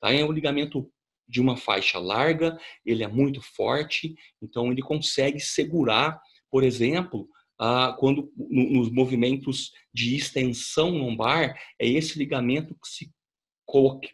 Tá? 0.00 0.12
É 0.12 0.24
um 0.24 0.32
ligamento 0.32 0.90
de 1.26 1.40
uma 1.40 1.56
faixa 1.56 1.98
larga, 1.98 2.58
ele 2.84 3.02
é 3.02 3.08
muito 3.08 3.40
forte, 3.40 4.14
então 4.42 4.70
ele 4.70 4.82
consegue 4.82 5.40
segurar, 5.40 6.20
por 6.50 6.62
exemplo, 6.62 7.28
ah, 7.58 7.96
quando 7.98 8.32
nos 8.36 8.90
movimentos 8.90 9.72
de 9.92 10.16
extensão 10.16 10.90
lombar, 10.90 11.56
é 11.78 11.86
esse 11.86 12.18
ligamento 12.18 12.74
que 12.74 12.88
se 12.88 13.10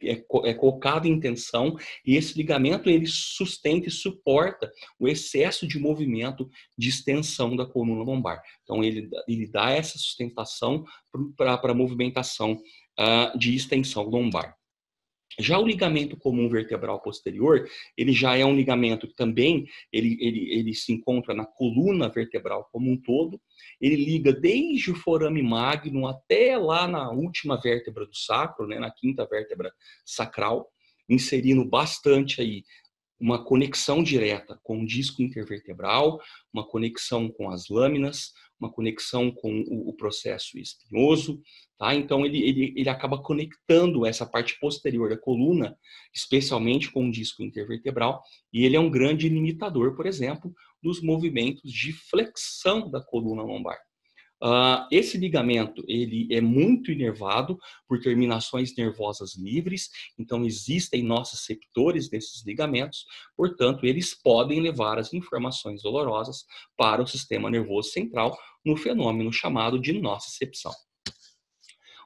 é, 0.02 0.24
é 0.44 0.54
colocado 0.54 1.06
em 1.06 1.18
tensão 1.18 1.76
e 2.06 2.16
esse 2.16 2.36
ligamento 2.36 2.88
ele 2.88 3.06
sustenta 3.06 3.88
e 3.88 3.90
suporta 3.90 4.70
o 4.98 5.08
excesso 5.08 5.66
de 5.66 5.78
movimento 5.78 6.48
de 6.78 6.88
extensão 6.88 7.56
da 7.56 7.66
coluna 7.66 8.02
lombar. 8.02 8.40
Então 8.62 8.82
ele, 8.82 9.08
ele 9.28 9.46
dá 9.48 9.70
essa 9.70 9.98
sustentação 9.98 10.84
para 11.36 11.58
a 11.62 11.74
movimentação 11.74 12.52
uh, 12.52 13.36
de 13.38 13.54
extensão 13.54 14.04
lombar. 14.04 14.56
Já 15.38 15.58
o 15.58 15.66
ligamento 15.66 16.16
comum 16.16 16.48
vertebral 16.48 17.00
posterior, 17.00 17.68
ele 17.96 18.12
já 18.12 18.36
é 18.36 18.44
um 18.44 18.54
ligamento 18.54 19.06
que 19.06 19.14
também 19.14 19.66
ele, 19.92 20.16
ele, 20.20 20.52
ele 20.52 20.74
se 20.74 20.92
encontra 20.92 21.34
na 21.34 21.46
coluna 21.46 22.08
vertebral 22.08 22.68
como 22.72 22.90
um 22.90 22.96
todo. 22.96 23.40
Ele 23.80 23.96
liga 23.96 24.32
desde 24.32 24.90
o 24.90 24.96
forame 24.96 25.42
magnum 25.42 26.06
até 26.06 26.56
lá 26.56 26.88
na 26.88 27.10
última 27.10 27.60
vértebra 27.60 28.06
do 28.06 28.16
sacro, 28.16 28.66
né, 28.66 28.78
na 28.78 28.90
quinta 28.90 29.26
vértebra 29.26 29.72
sacral, 30.04 30.68
inserindo 31.08 31.64
bastante 31.64 32.40
aí 32.40 32.64
uma 33.20 33.44
conexão 33.44 34.02
direta 34.02 34.58
com 34.62 34.80
o 34.80 34.86
disco 34.86 35.22
intervertebral, 35.22 36.18
uma 36.52 36.66
conexão 36.66 37.28
com 37.28 37.50
as 37.50 37.68
lâminas, 37.68 38.32
uma 38.60 38.70
conexão 38.70 39.30
com 39.30 39.60
o, 39.62 39.88
o 39.88 39.92
processo 39.94 40.58
espinhoso, 40.58 41.40
tá? 41.78 41.94
Então 41.94 42.26
ele, 42.26 42.42
ele, 42.42 42.74
ele 42.76 42.88
acaba 42.88 43.22
conectando 43.22 44.04
essa 44.04 44.26
parte 44.26 44.58
posterior 44.60 45.08
da 45.08 45.16
coluna, 45.16 45.76
especialmente 46.14 46.92
com 46.92 47.08
o 47.08 47.10
disco 47.10 47.42
intervertebral, 47.42 48.22
e 48.52 48.64
ele 48.64 48.76
é 48.76 48.80
um 48.80 48.90
grande 48.90 49.28
limitador, 49.28 49.96
por 49.96 50.06
exemplo, 50.06 50.54
dos 50.82 51.02
movimentos 51.02 51.72
de 51.72 51.92
flexão 51.92 52.90
da 52.90 53.02
coluna 53.02 53.42
lombar. 53.42 53.78
Uh, 54.42 54.88
esse 54.90 55.18
ligamento 55.18 55.84
ele 55.86 56.26
é 56.30 56.40
muito 56.40 56.90
inervado 56.90 57.58
por 57.86 58.00
terminações 58.00 58.74
nervosas 58.74 59.36
livres, 59.36 59.90
então 60.18 60.46
existem 60.46 61.02
nociceptores 61.02 62.08
desses 62.08 62.42
ligamentos, 62.46 63.04
portanto 63.36 63.84
eles 63.84 64.14
podem 64.14 64.58
levar 64.60 64.98
as 64.98 65.12
informações 65.12 65.82
dolorosas 65.82 66.46
para 66.74 67.02
o 67.02 67.06
sistema 67.06 67.50
nervoso 67.50 67.90
central 67.90 68.34
no 68.64 68.76
fenômeno 68.76 69.32
chamado 69.32 69.78
de 69.78 69.92
nocicepção. 69.92 70.72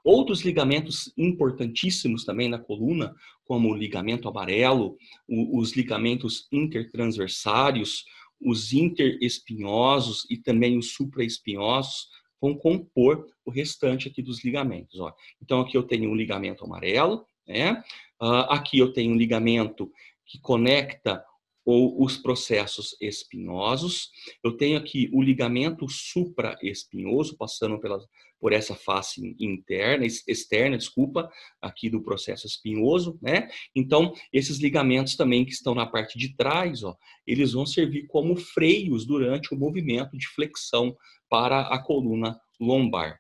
Outros 0.04 0.42
ligamentos 0.42 1.10
importantíssimos 1.16 2.24
também 2.24 2.48
na 2.48 2.58
coluna, 2.58 3.14
como 3.44 3.70
o 3.70 3.76
ligamento 3.76 4.28
amarelo, 4.28 4.98
os 5.26 5.74
ligamentos 5.74 6.46
intertransversários, 6.52 8.04
os 8.38 8.74
interespinhosos 8.74 10.26
e 10.30 10.36
também 10.36 10.76
os 10.76 10.92
supraespinhosos, 10.92 12.08
vão 12.38 12.54
compor 12.54 13.26
o 13.46 13.50
restante 13.50 14.06
aqui 14.06 14.20
dos 14.20 14.44
ligamentos. 14.44 15.00
Ó. 15.00 15.10
Então, 15.42 15.62
aqui 15.62 15.76
eu 15.76 15.82
tenho 15.82 16.10
um 16.10 16.14
ligamento 16.14 16.64
amarelo, 16.64 17.24
né? 17.48 17.82
Uh, 18.20 18.44
aqui 18.50 18.78
eu 18.78 18.92
tenho 18.92 19.12
um 19.12 19.16
ligamento 19.16 19.90
que 20.26 20.38
conecta 20.38 21.24
ou 21.64 22.02
os 22.02 22.16
processos 22.16 22.96
espinhosos. 23.00 24.10
Eu 24.42 24.56
tenho 24.56 24.78
aqui 24.78 25.08
o 25.12 25.22
ligamento 25.22 25.88
supraespinhoso, 25.88 27.36
passando 27.36 27.80
pela, 27.80 27.98
por 28.38 28.52
essa 28.52 28.74
face 28.74 29.34
interna, 29.40 30.04
externa, 30.04 30.76
desculpa, 30.76 31.30
aqui 31.62 31.88
do 31.88 32.02
processo 32.02 32.46
espinhoso, 32.46 33.18
né? 33.22 33.48
Então, 33.74 34.12
esses 34.32 34.58
ligamentos 34.58 35.16
também 35.16 35.44
que 35.44 35.52
estão 35.52 35.74
na 35.74 35.86
parte 35.86 36.18
de 36.18 36.36
trás, 36.36 36.82
ó, 36.82 36.94
eles 37.26 37.52
vão 37.52 37.64
servir 37.64 38.06
como 38.06 38.36
freios 38.36 39.06
durante 39.06 39.54
o 39.54 39.58
movimento 39.58 40.16
de 40.18 40.28
flexão 40.28 40.94
para 41.28 41.62
a 41.62 41.82
coluna 41.82 42.38
lombar. 42.60 43.18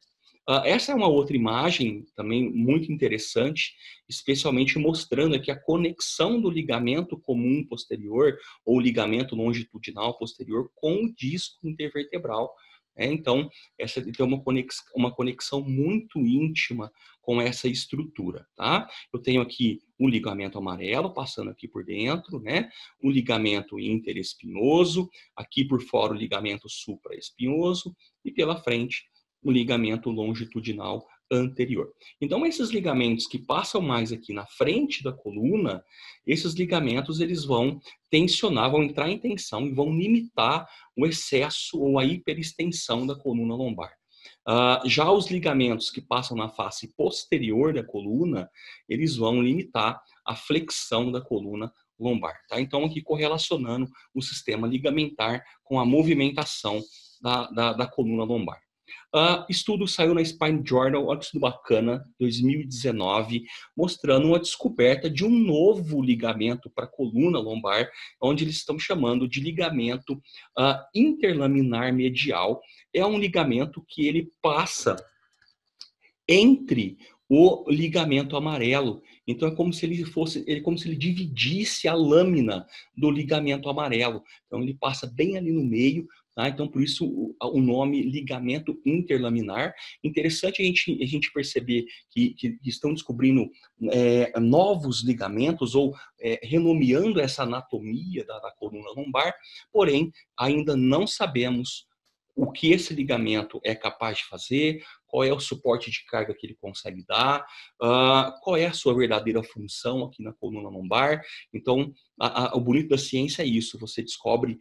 Uh, 0.48 0.60
essa 0.66 0.92
é 0.92 0.94
uma 0.94 1.08
outra 1.08 1.34
imagem 1.34 2.04
também 2.14 2.52
muito 2.52 2.92
interessante, 2.92 3.74
especialmente 4.06 4.78
mostrando 4.78 5.34
aqui 5.34 5.50
a 5.50 5.58
conexão 5.58 6.38
do 6.38 6.50
ligamento 6.50 7.18
comum 7.18 7.64
posterior 7.66 8.36
ou 8.64 8.78
ligamento 8.78 9.34
longitudinal 9.34 10.18
posterior 10.18 10.70
com 10.74 11.04
o 11.04 11.14
disco 11.14 11.66
intervertebral. 11.66 12.54
Né? 12.94 13.06
Então, 13.06 13.48
essa 13.78 14.02
tem 14.02 14.26
uma 14.26 14.40
conexão, 14.40 14.84
uma 14.94 15.10
conexão 15.10 15.62
muito 15.62 16.18
íntima 16.18 16.92
com 17.22 17.40
essa 17.40 17.66
estrutura, 17.66 18.46
tá? 18.54 18.86
Eu 19.12 19.18
tenho 19.18 19.40
aqui 19.40 19.80
um 19.98 20.06
ligamento 20.06 20.58
amarelo 20.58 21.12
passando 21.14 21.50
aqui 21.50 21.66
por 21.66 21.84
dentro, 21.84 22.38
né? 22.38 22.68
Um 23.02 23.10
ligamento 23.10 23.80
interespinhoso, 23.80 25.08
aqui 25.34 25.64
por 25.64 25.80
fora 25.82 26.12
o 26.12 26.16
ligamento 26.16 26.68
supraespinhoso 26.68 27.96
e 28.22 28.30
pela 28.30 28.62
frente 28.62 29.06
o 29.44 29.52
ligamento 29.52 30.10
longitudinal 30.10 31.06
anterior. 31.30 31.92
Então, 32.20 32.44
esses 32.46 32.70
ligamentos 32.70 33.26
que 33.26 33.38
passam 33.38 33.80
mais 33.80 34.12
aqui 34.12 34.32
na 34.32 34.46
frente 34.46 35.02
da 35.02 35.12
coluna, 35.12 35.82
esses 36.26 36.54
ligamentos 36.54 37.20
eles 37.20 37.44
vão 37.44 37.80
tensionar, 38.10 38.70
vão 38.70 38.82
entrar 38.82 39.10
em 39.10 39.18
tensão 39.18 39.66
e 39.66 39.72
vão 39.72 39.96
limitar 39.96 40.68
o 40.96 41.06
excesso 41.06 41.80
ou 41.80 41.98
a 41.98 42.04
hiperextensão 42.04 43.06
da 43.06 43.14
coluna 43.14 43.54
lombar. 43.54 43.92
Uh, 44.46 44.88
já 44.88 45.10
os 45.10 45.30
ligamentos 45.30 45.90
que 45.90 46.00
passam 46.00 46.36
na 46.36 46.48
face 46.48 46.94
posterior 46.94 47.72
da 47.72 47.82
coluna, 47.82 48.50
eles 48.88 49.16
vão 49.16 49.42
limitar 49.42 50.00
a 50.24 50.36
flexão 50.36 51.10
da 51.10 51.20
coluna 51.20 51.72
lombar. 51.98 52.34
Tá? 52.48 52.60
Então, 52.60 52.84
aqui 52.84 53.00
correlacionando 53.00 53.88
o 54.14 54.22
sistema 54.22 54.66
ligamentar 54.66 55.42
com 55.62 55.78
a 55.78 55.84
movimentação 55.84 56.82
da, 57.20 57.46
da, 57.50 57.72
da 57.72 57.86
coluna 57.86 58.24
lombar. 58.24 58.63
Uh, 59.14 59.46
estudo 59.48 59.86
saiu 59.86 60.12
na 60.12 60.24
Spine 60.24 60.60
Journal, 60.66 61.06
olha 61.06 61.20
que 61.20 61.26
estudo 61.26 61.42
bacana, 61.42 62.04
2019, 62.18 63.44
mostrando 63.76 64.26
uma 64.26 64.40
descoberta 64.40 65.08
de 65.08 65.24
um 65.24 65.30
novo 65.30 66.02
ligamento 66.02 66.68
para 66.68 66.86
a 66.86 66.90
coluna 66.90 67.38
lombar, 67.38 67.88
onde 68.20 68.42
eles 68.42 68.56
estão 68.56 68.76
chamando 68.76 69.28
de 69.28 69.38
ligamento 69.38 70.14
uh, 70.58 70.74
interlaminar 70.92 71.94
medial. 71.94 72.60
É 72.92 73.06
um 73.06 73.16
ligamento 73.16 73.84
que 73.86 74.04
ele 74.04 74.32
passa 74.42 74.96
entre 76.28 76.98
o 77.28 77.64
ligamento 77.70 78.36
amarelo. 78.36 79.00
Então 79.26 79.48
é 79.48 79.54
como 79.54 79.72
se 79.72 79.86
ele 79.86 80.04
fosse, 80.04 80.44
é 80.46 80.60
como 80.60 80.76
se 80.76 80.88
ele 80.88 80.96
dividisse 80.96 81.88
a 81.88 81.94
lâmina 81.94 82.66
do 82.96 83.10
ligamento 83.10 83.68
amarelo. 83.68 84.22
Então 84.46 84.60
ele 84.60 84.74
passa 84.74 85.06
bem 85.06 85.36
ali 85.36 85.52
no 85.52 85.64
meio, 85.64 86.06
Tá? 86.34 86.48
Então, 86.48 86.66
por 86.66 86.82
isso 86.82 87.06
o, 87.40 87.60
nome 87.60 88.02
ligamento 88.02 88.80
interlaminar. 88.84 89.72
Interessante 90.02 90.60
a 90.60 90.64
gente, 90.64 91.00
a 91.00 91.06
gente 91.06 91.32
perceber 91.32 91.84
que, 92.10 92.34
que 92.34 92.58
estão 92.64 92.92
descobrindo 92.92 93.48
é, 93.92 94.38
novos 94.40 95.04
ligamentos 95.04 95.74
ou 95.74 95.94
é, 96.20 96.40
renomeando 96.42 97.20
essa 97.20 97.44
anatomia 97.44 98.24
da, 98.24 98.38
da 98.40 98.50
coluna 98.52 98.90
lombar, 98.96 99.32
porém, 99.72 100.10
ainda 100.36 100.76
não 100.76 101.06
sabemos 101.06 101.86
o 102.36 102.50
que 102.50 102.72
esse 102.72 102.92
ligamento 102.92 103.60
é 103.62 103.74
capaz 103.74 104.18
de 104.18 104.24
fazer, 104.24 104.84
qual 105.06 105.22
é 105.22 105.32
o 105.32 105.38
suporte 105.38 105.90
de 105.90 106.04
carga 106.06 106.34
que 106.34 106.44
ele 106.44 106.56
consegue 106.60 107.04
dar, 107.06 107.46
uh, 107.80 108.32
qual 108.42 108.56
é 108.56 108.66
a 108.66 108.72
sua 108.72 108.92
verdadeira 108.92 109.42
função 109.42 110.04
aqui 110.04 110.22
na 110.22 110.32
coluna 110.32 110.68
lombar. 110.68 111.22
Então, 111.52 111.92
a, 112.20 112.46
a, 112.46 112.56
o 112.56 112.60
bonito 112.60 112.88
da 112.88 112.98
ciência 112.98 113.42
é 113.42 113.46
isso: 113.46 113.78
você 113.78 114.02
descobre 114.02 114.58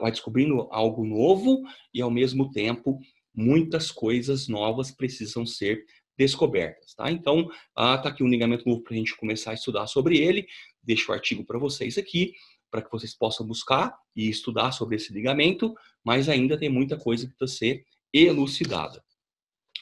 vai 0.00 0.10
descobrindo 0.10 0.68
algo 0.70 1.04
novo 1.04 1.62
e, 1.92 2.02
ao 2.02 2.10
mesmo 2.10 2.50
tempo, 2.50 2.98
muitas 3.34 3.90
coisas 3.90 4.48
novas 4.48 4.90
precisam 4.90 5.46
ser 5.46 5.84
descobertas, 6.18 6.94
tá? 6.94 7.10
Então, 7.12 7.48
ah, 7.76 7.96
tá 7.96 8.08
aqui 8.08 8.24
um 8.24 8.28
ligamento 8.28 8.68
novo 8.68 8.82
para 8.82 8.92
a 8.94 8.96
gente 8.96 9.16
começar 9.16 9.52
a 9.52 9.54
estudar 9.54 9.86
sobre 9.86 10.18
ele. 10.18 10.46
Deixo 10.82 11.12
o 11.12 11.14
artigo 11.14 11.44
para 11.44 11.58
vocês 11.58 11.96
aqui, 11.96 12.32
para 12.70 12.82
que 12.82 12.90
vocês 12.90 13.16
possam 13.16 13.46
buscar 13.46 13.96
e 14.16 14.28
estudar 14.28 14.72
sobre 14.72 14.96
esse 14.96 15.12
ligamento, 15.12 15.74
mas 16.04 16.28
ainda 16.28 16.58
tem 16.58 16.68
muita 16.68 16.98
coisa 16.98 17.26
que 17.26 17.34
precisa 17.36 17.58
ser 17.58 17.84
elucidada. 18.12 19.02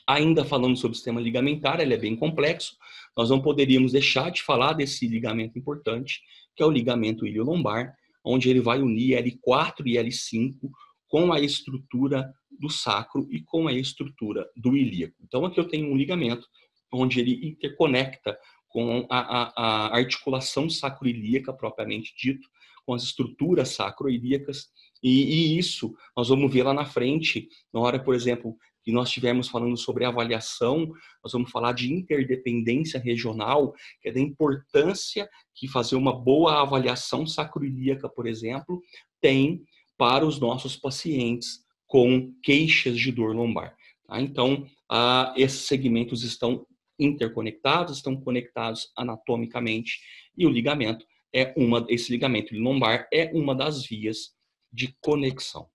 Ainda 0.07 0.45
falando 0.45 0.77
sobre 0.77 0.93
o 0.93 0.95
sistema 0.95 1.21
ligamentar, 1.21 1.81
ele 1.81 1.95
é 1.95 1.99
bem 1.99 2.15
complexo. 2.15 2.77
Nós 3.17 3.31
não 3.31 3.41
poderíamos 3.41 3.93
deixar 3.93 4.31
de 4.31 4.43
falar 4.43 4.75
desse 4.75 5.09
ligamento 5.09 5.59
importante, 5.59 6.21
que 6.55 6.63
é 6.63 6.67
o 6.67 6.71
ligamento 6.71 7.27
iliolombar, 7.27 7.97
onde 8.27 8.51
ele 8.51 8.61
vai 8.61 8.81
unir 8.81 9.23
L4 9.23 9.87
e 9.87 9.95
L5 9.95 10.71
com 11.09 11.33
a 11.33 11.41
estrutura 11.41 12.29
do 12.51 12.69
sacro 12.69 13.29
e 13.31 13.41
com 13.43 13.69
a 13.69 13.73
estrutura 13.73 14.49
do 14.57 14.77
ilíaco. 14.77 15.15
Então 15.23 15.45
aqui 15.45 15.61
eu 15.61 15.69
tenho 15.69 15.91
um 15.91 15.97
ligamento 15.97 16.47
onde 16.93 17.21
ele 17.21 17.47
interconecta 17.47 18.37
com 18.69 19.07
a, 19.09 19.19
a, 19.19 19.53
a 19.57 19.97
articulação 19.97 20.69
sacroilíaca 20.69 21.53
propriamente 21.53 22.15
dito, 22.17 22.49
com 22.85 22.95
as 22.95 23.03
estruturas 23.03 23.71
sacroilíacas, 23.71 24.69
e, 25.03 25.55
e, 25.55 25.59
isso 25.59 25.95
nós 26.17 26.29
vamos 26.29 26.53
ver 26.53 26.63
lá 26.63 26.73
na 26.73 26.85
frente, 26.85 27.49
na 27.73 27.81
hora, 27.81 27.99
por 28.03 28.15
exemplo, 28.15 28.57
que 28.87 28.93
nós 28.93 29.09
estivermos 29.09 29.49
falando 29.49 29.77
sobre 29.77 30.05
avaliação, 30.05 30.93
nós 31.21 31.33
vamos 31.33 31.51
falar 31.51 31.73
de 31.73 31.93
interdependência 31.93 33.01
regional, 33.01 33.75
que 34.01 34.11
é 34.11 34.13
da 34.13 34.21
importância 34.21 35.29
que 35.57 35.67
fazer 35.67 35.97
uma 35.97 36.17
boa 36.17 36.63
avaliação 36.63 37.27
sacroilíaca, 37.27 38.09
por 38.09 38.29
exemplo, 38.29 38.81
tem 39.21 39.65
para 39.99 40.25
os 40.25 40.39
nossos 40.39 40.77
pacientes 40.77 41.65
com 41.89 42.33
queixas 42.45 42.97
de 42.97 43.11
dor 43.11 43.35
lombar. 43.35 43.77
Tá? 44.07 44.21
Então, 44.21 44.65
ah, 44.89 45.35
esses 45.37 45.63
segmentos 45.63 46.23
estão 46.23 46.65
interconectados, 46.97 47.97
estão 47.97 48.15
conectados 48.15 48.93
anatomicamente, 48.97 49.99
e 50.39 50.47
o 50.47 50.51
ligamento 50.51 51.05
é 51.35 51.53
uma, 51.57 51.85
esse 51.89 52.13
ligamento 52.13 52.55
lombar 52.55 53.09
é 53.13 53.33
uma 53.35 53.53
das 53.53 53.85
vias 53.85 54.33
de 54.73 54.97
conexão 55.01 55.69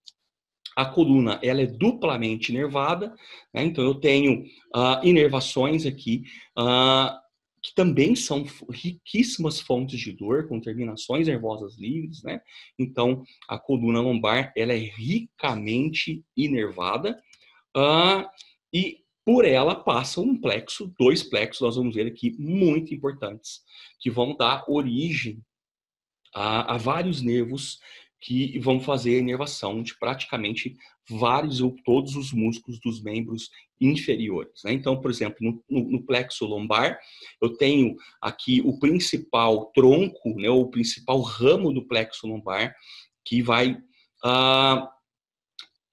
a 0.75 0.86
coluna 0.86 1.40
ela 1.44 1.62
é 1.62 1.66
duplamente 1.66 2.51
nervada, 2.51 3.16
né? 3.54 3.63
então 3.63 3.84
eu 3.84 3.96
tenho 3.96 4.44
uh, 4.75 5.04
inervações 5.04 5.86
aqui, 5.86 6.24
uh, 6.58 7.20
que 7.62 7.75
também 7.75 8.16
são 8.16 8.46
riquíssimas 8.72 9.60
fontes 9.60 10.00
de 10.00 10.12
dor, 10.12 10.48
com 10.48 10.60
terminações 10.60 11.28
nervosas 11.28 11.78
livres, 11.78 12.24
né? 12.24 12.42
Então, 12.78 13.24
a 13.48 13.60
coluna 13.60 14.01
lombar, 14.01 14.51
ela 14.58 14.74
é 14.74 14.80
ricamente 14.80 16.25
inervada, 16.36 17.22
uh, 17.78 18.28
e 18.74 19.01
por 19.24 19.46
ela 19.46 19.75
passa 19.75 20.20
um 20.20 20.36
plexo, 20.36 20.92
dois 20.98 21.22
plexos, 21.22 21.62
nós 21.62 21.75
vamos 21.75 21.94
ver 21.94 22.08
aqui, 22.08 22.36
muito 22.40 22.96
importantes, 22.96 23.62
que 24.00 24.10
vão 24.10 24.36
dar 24.36 24.66
origem 24.68 25.40
a, 26.34 26.74
a 26.74 26.78
vários 26.78 27.22
nervos 27.22 27.80
que 28.22 28.60
vão 28.60 28.80
fazer 28.80 29.16
a 29.16 29.20
inervação 29.20 29.82
de 29.82 29.98
praticamente 29.98 30.78
vários 31.10 31.60
ou 31.60 31.75
todos 31.84 32.16
os 32.16 32.32
músculos 32.32 32.80
dos 32.80 33.01
membros 33.01 33.50
inferiores. 33.80 34.62
Né? 34.63 34.74
Então, 34.74 35.01
por 35.01 35.10
exemplo, 35.10 35.38
no, 35.42 35.63
no, 35.68 35.92
no, 35.92 36.06
plexo 36.06 36.46
lombar, 36.46 37.00
eu 37.42 37.58
tenho 37.58 37.96
aqui 38.22 38.62
o 38.63 38.78
principal 38.80 39.72
tronco, 39.74 40.36
né, 40.40 40.50
o 40.50 40.68
principal 40.68 41.20
ramo 41.22 41.74
do 41.74 41.88
plexo 41.88 42.28
lombar, 42.28 42.75
que 43.25 43.42
vai, 43.42 43.72
uh, 44.24 44.88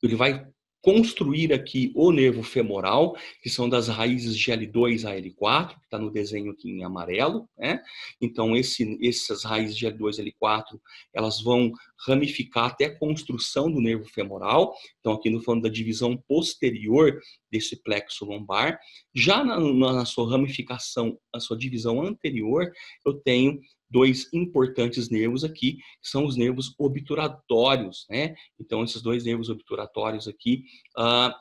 ele 0.02 0.14
vai 0.14 0.47
construir 0.80 1.52
aqui 1.52 1.92
o 1.94 2.12
nervo 2.12 2.42
femoral, 2.42 3.16
que 3.42 3.50
são 3.50 3.68
das 3.68 3.88
raízes 3.88 4.37
de 4.37 4.50
L2 4.50 5.04
a 5.04 5.14
L4, 5.14 5.70
que 5.70 5.85
está 5.85 5.99
no 5.99 6.11
desenho 6.11 6.52
aqui 6.52 6.70
em 6.70 6.85
amarelo, 6.85 7.49
né? 7.58 7.82
Então, 8.20 8.56
esse, 8.56 8.99
essas 9.02 9.44
raízes 9.44 9.76
de 9.76 9.87
L2 9.87 10.20
a 10.20 10.25
L4, 10.25 10.78
elas 11.12 11.40
vão 11.42 11.73
ramificar 12.06 12.66
até 12.66 12.87
a 12.87 12.99
construção 12.99 13.70
do 13.70 13.80
nervo 13.80 14.04
femoral. 14.06 14.75
Então, 15.00 15.12
aqui 15.12 15.28
no 15.30 15.42
falando 15.42 15.62
da 15.62 15.68
divisão 15.68 16.16
posterior 16.28 17.18
desse 17.50 17.82
plexo 17.82 18.25
lombar. 18.25 18.78
Já 19.14 19.42
na, 19.42 19.58
na 19.58 20.04
sua 20.04 20.30
ramificação, 20.30 21.18
na 21.32 21.40
sua 21.40 21.58
divisão 21.58 22.02
anterior, 22.02 22.70
eu 23.04 23.14
tenho 23.14 23.58
dois 23.90 24.28
importantes 24.33 25.11
nervos 25.11 25.45
aqui, 25.45 25.76
que 25.76 26.09
são 26.09 26.25
os 26.25 26.37
nervos 26.37 26.75
obturatórios, 26.78 28.07
né? 28.11 28.35
Então, 28.59 28.85
esses 28.85 29.02
dois 29.02 29.25
nervos 29.25 29.49
obturatórios 29.49 30.28
aqui, 30.28 30.64
uh, 30.97 31.33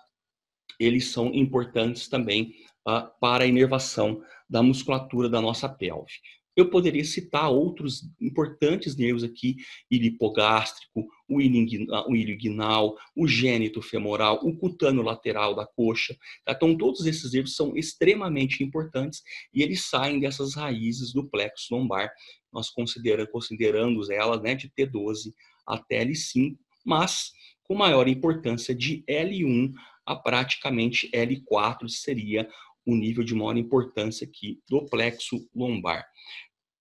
eles 0.79 1.09
são 1.11 1.33
importantes 1.33 2.07
também 2.07 2.53
uh, 2.87 3.09
para 3.19 3.43
a 3.43 3.47
inervação 3.47 4.21
da 4.49 4.63
musculatura 4.63 5.29
da 5.29 5.41
nossa 5.41 5.67
pelve. 5.67 6.13
Eu 6.57 6.71
poderia 6.71 7.05
citar 7.05 7.51
outros 7.51 8.09
importantes 8.19 8.97
nervos 8.97 9.23
aqui, 9.23 9.57
ilho 9.91 10.05
hipogástrico, 10.05 11.07
o 11.29 11.39
ilho 11.39 11.55
inguinal, 11.55 12.97
o 13.15 13.27
gênito 13.27 13.79
femoral, 13.79 14.39
o 14.43 14.57
cutâneo 14.57 15.03
lateral 15.03 15.53
da 15.55 15.67
coxa. 15.67 16.17
Tá? 16.43 16.53
Então, 16.53 16.75
todos 16.75 17.05
esses 17.05 17.31
nervos 17.31 17.55
são 17.55 17.77
extremamente 17.77 18.63
importantes 18.63 19.21
e 19.53 19.61
eles 19.61 19.85
saem 19.85 20.19
dessas 20.19 20.55
raízes 20.55 21.13
do 21.13 21.29
plexo 21.29 21.75
lombar. 21.75 22.11
Nós 22.51 22.71
consideramos, 22.71 23.31
considerando 23.31 24.11
elas 24.11 24.41
né, 24.41 24.55
de 24.55 24.67
T12 24.67 25.31
até 25.63 26.03
L5, 26.03 26.57
mas 26.83 27.33
com 27.61 27.75
maior 27.75 28.07
importância 28.07 28.73
de 28.73 29.03
L1 29.07 29.73
a 30.07 30.15
praticamente 30.15 31.07
L4 31.11 31.87
seria 31.87 32.49
o 32.83 32.95
nível 32.95 33.23
de 33.23 33.35
maior 33.35 33.57
importância 33.57 34.25
aqui 34.25 34.61
do 34.69 34.85
plexo 34.85 35.45
lombar. 35.53 36.07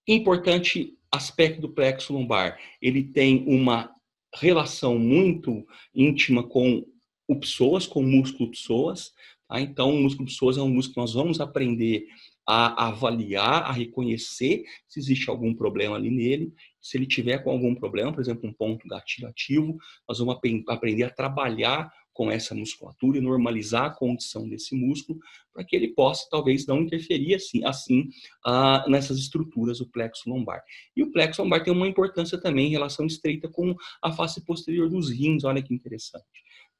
Importante 0.06 0.96
aspecto 1.10 1.60
do 1.60 1.68
plexo 1.68 2.12
lombar, 2.12 2.58
ele 2.80 3.02
tem 3.02 3.44
uma 3.46 3.90
relação 4.34 4.98
muito 4.98 5.66
íntima 5.94 6.42
com 6.46 6.84
o 7.28 7.36
psoas, 7.40 7.86
com 7.86 8.00
o 8.00 8.06
músculo 8.06 8.50
psoas. 8.50 9.12
Tá? 9.48 9.60
Então, 9.60 9.94
o 9.94 10.00
músculo 10.00 10.26
psoas 10.26 10.58
é 10.58 10.62
um 10.62 10.68
músculo 10.68 10.94
que 10.94 11.00
nós 11.00 11.14
vamos 11.14 11.40
aprender 11.40 12.06
a 12.46 12.86
avaliar, 12.86 13.64
a 13.64 13.72
reconhecer 13.72 14.62
se 14.86 15.00
existe 15.00 15.28
algum 15.28 15.52
problema 15.52 15.96
ali 15.96 16.10
nele. 16.10 16.52
Se 16.80 16.96
ele 16.96 17.06
tiver 17.06 17.38
com 17.38 17.50
algum 17.50 17.74
problema, 17.74 18.12
por 18.12 18.20
exemplo, 18.20 18.48
um 18.48 18.52
ponto 18.52 18.86
gatilho 18.86 19.26
ativo, 19.26 19.76
nós 20.08 20.20
vamos 20.20 20.38
aprender 20.68 21.02
a 21.02 21.10
trabalhar 21.10 21.92
com 22.16 22.30
essa 22.30 22.54
musculatura 22.54 23.18
e 23.18 23.20
normalizar 23.20 23.84
a 23.84 23.94
condição 23.94 24.48
desse 24.48 24.74
músculo 24.74 25.18
para 25.52 25.62
que 25.62 25.76
ele 25.76 25.88
possa 25.88 26.26
talvez 26.30 26.66
não 26.66 26.80
interferir 26.80 27.34
assim, 27.34 27.62
assim 27.62 28.08
ah, 28.44 28.86
nessas 28.88 29.18
estruturas 29.18 29.78
do 29.78 29.86
plexo 29.86 30.28
lombar. 30.28 30.62
E 30.96 31.02
o 31.02 31.12
plexo 31.12 31.42
lombar 31.42 31.62
tem 31.62 31.72
uma 31.72 31.86
importância 31.86 32.40
também 32.40 32.68
em 32.68 32.70
relação 32.70 33.04
estreita 33.04 33.48
com 33.50 33.76
a 34.02 34.10
face 34.10 34.42
posterior 34.46 34.88
dos 34.88 35.10
rins, 35.10 35.44
olha 35.44 35.62
que 35.62 35.74
interessante. 35.74 36.24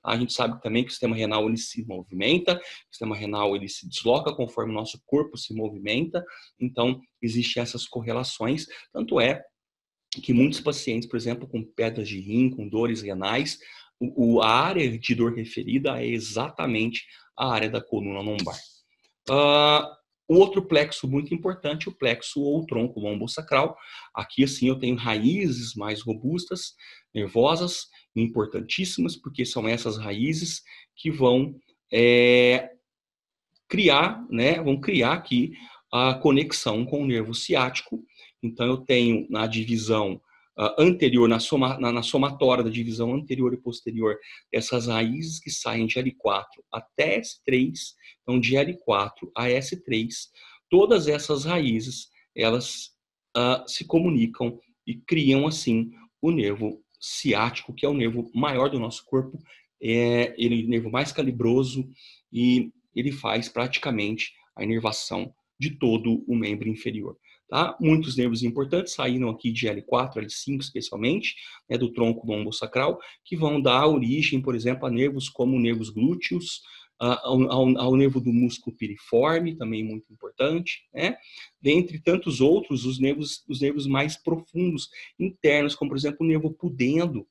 A 0.02 0.16
gente 0.16 0.32
sabe 0.32 0.62
também 0.62 0.84
que 0.84 0.88
o 0.88 0.92
sistema 0.92 1.14
renal 1.14 1.46
ele 1.46 1.58
se 1.58 1.84
movimenta, 1.84 2.56
o 2.56 2.60
sistema 2.90 3.14
renal 3.14 3.54
ele 3.54 3.68
se 3.68 3.86
desloca 3.86 4.34
conforme 4.34 4.72
o 4.72 4.74
nosso 4.74 5.02
corpo 5.04 5.36
se 5.36 5.52
movimenta, 5.52 6.24
então 6.58 6.98
existem 7.20 7.62
essas 7.62 7.86
correlações, 7.86 8.66
tanto 8.90 9.20
é 9.20 9.44
que 10.22 10.32
muitos 10.32 10.60
pacientes, 10.60 11.06
por 11.06 11.16
exemplo, 11.16 11.46
com 11.46 11.62
pedras 11.62 12.08
de 12.08 12.20
rim, 12.20 12.48
com 12.48 12.68
dores 12.68 13.02
renais, 13.02 13.58
o, 14.00 14.40
a 14.42 14.50
área 14.50 14.98
de 14.98 15.14
dor 15.14 15.34
referida 15.34 16.00
é 16.00 16.06
exatamente 16.06 17.04
a 17.36 17.52
área 17.52 17.70
da 17.70 17.80
coluna 17.80 18.20
lombar. 18.20 18.56
Uh, 19.28 19.86
outro 20.28 20.62
plexo 20.62 21.08
muito 21.08 21.34
importante, 21.34 21.88
o 21.88 21.92
plexo 21.92 22.40
ou 22.40 22.66
tronco 22.66 23.00
lombosacral. 23.00 23.76
Aqui, 24.14 24.44
assim, 24.44 24.68
eu 24.68 24.78
tenho 24.78 24.96
raízes 24.96 25.74
mais 25.74 26.02
robustas, 26.02 26.74
nervosas, 27.14 27.86
importantíssimas, 28.14 29.16
porque 29.16 29.44
são 29.44 29.68
essas 29.68 29.96
raízes 29.96 30.62
que 30.94 31.10
vão 31.10 31.54
é, 31.92 32.70
criar, 33.68 34.26
né, 34.30 34.60
vão 34.62 34.80
criar 34.80 35.12
aqui 35.12 35.52
a 35.92 36.14
conexão 36.14 36.84
com 36.84 37.02
o 37.02 37.06
nervo 37.06 37.34
ciático. 37.34 38.02
Então, 38.42 38.66
eu 38.66 38.78
tenho 38.78 39.26
na 39.30 39.46
divisão 39.46 40.20
uh, 40.58 40.80
anterior, 40.80 41.28
na, 41.28 41.38
soma, 41.38 41.78
na, 41.78 41.92
na, 41.92 42.02
somatória 42.02 42.64
da 42.64 42.70
divisão 42.70 43.14
anterior 43.14 43.52
e 43.52 43.58
posterior, 43.58 44.18
essas 44.52 44.86
raízes 44.86 45.38
que 45.38 45.50
saem 45.50 45.86
de 45.86 45.96
L4 45.96 46.44
até 46.72 47.20
S3, 47.20 47.72
então 48.22 48.40
de 48.40 48.54
L4 48.54 49.30
a 49.36 49.44
S3, 49.44 50.08
todas 50.68 51.08
essas 51.08 51.44
raízes, 51.44 52.08
elas 52.34 52.90
uh, 53.36 53.68
se 53.68 53.84
comunicam 53.84 54.58
e 54.86 54.96
criam, 54.96 55.46
assim, 55.46 55.90
o 56.20 56.30
nervo 56.30 56.82
ciático, 57.00 57.74
que 57.74 57.84
é 57.84 57.88
o 57.88 57.94
nervo 57.94 58.30
maior 58.34 58.70
do 58.70 58.80
nosso 58.80 59.04
corpo, 59.04 59.38
é 59.80 60.34
ele 60.38 60.62
é 60.62 60.64
o 60.64 60.68
nervo 60.68 60.90
mais 60.90 61.12
calibroso 61.12 61.88
e 62.32 62.72
ele 62.94 63.12
faz 63.12 63.48
praticamente 63.48 64.32
a 64.56 64.64
inervação 64.64 65.32
de 65.58 65.70
todo 65.70 66.24
o 66.26 66.36
membro 66.36 66.68
inferior. 66.68 67.16
Tá? 67.48 67.76
Muitos 67.80 68.16
nervos 68.16 68.42
importantes 68.42 68.94
saíram 68.94 69.28
aqui 69.30 69.52
de 69.52 69.68
L4, 69.68 70.16
L5 70.16 70.60
especialmente, 70.60 71.36
né, 71.70 71.78
do 71.78 71.92
tronco 71.92 72.26
lombosacral, 72.26 72.98
que 73.24 73.36
vão 73.36 73.60
dar 73.60 73.86
origem, 73.86 74.40
por 74.40 74.54
exemplo, 74.54 74.86
a 74.86 74.90
nervos 74.90 75.28
como 75.28 75.58
nervos 75.58 75.88
glúteos, 75.90 76.62
ao, 76.98 77.42
ao, 77.50 77.78
ao, 77.78 77.96
nervo 77.96 78.20
do 78.20 78.32
músculo 78.32 78.74
piriforme, 78.74 79.54
também 79.54 79.84
muito 79.84 80.10
importante, 80.10 80.82
né? 80.94 81.16
Dentre 81.60 82.00
tantos 82.00 82.40
outros, 82.40 82.86
os 82.86 82.98
nervos, 82.98 83.44
os 83.46 83.60
nervos 83.60 83.86
mais 83.86 84.16
profundos, 84.16 84.88
internos, 85.18 85.74
como 85.74 85.90
por 85.90 85.98
exemplo 85.98 86.24
o 86.24 86.26
nervo 86.26 86.50
pudendo, 86.50 87.26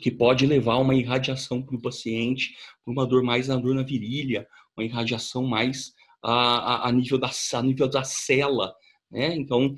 que 0.00 0.10
pode 0.10 0.46
levar 0.46 0.74
a 0.74 0.78
uma 0.78 0.94
irradiação 0.94 1.62
para 1.62 1.76
o 1.76 1.82
paciente, 1.82 2.54
uma 2.86 3.06
dor 3.06 3.22
mais 3.22 3.48
na 3.48 3.56
dor 3.56 3.74
na 3.74 3.82
virilha, 3.82 4.46
uma 4.76 4.84
irradiação 4.84 5.46
mais 5.46 5.92
a, 6.28 6.88
a, 6.88 6.92
nível, 6.92 7.18
da, 7.18 7.30
a 7.54 7.62
nível 7.62 7.88
da 7.88 8.02
cela, 8.02 8.74
né? 9.10 9.34
Então, 9.36 9.74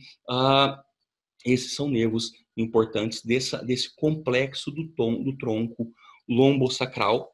esses 1.45 1.75
são 1.75 1.89
nervos 1.89 2.33
importantes 2.57 3.23
dessa, 3.23 3.63
desse 3.63 3.95
complexo 3.95 4.71
do, 4.71 4.89
tom, 4.89 5.23
do 5.23 5.37
tronco 5.37 5.93
lombosacral, 6.29 7.31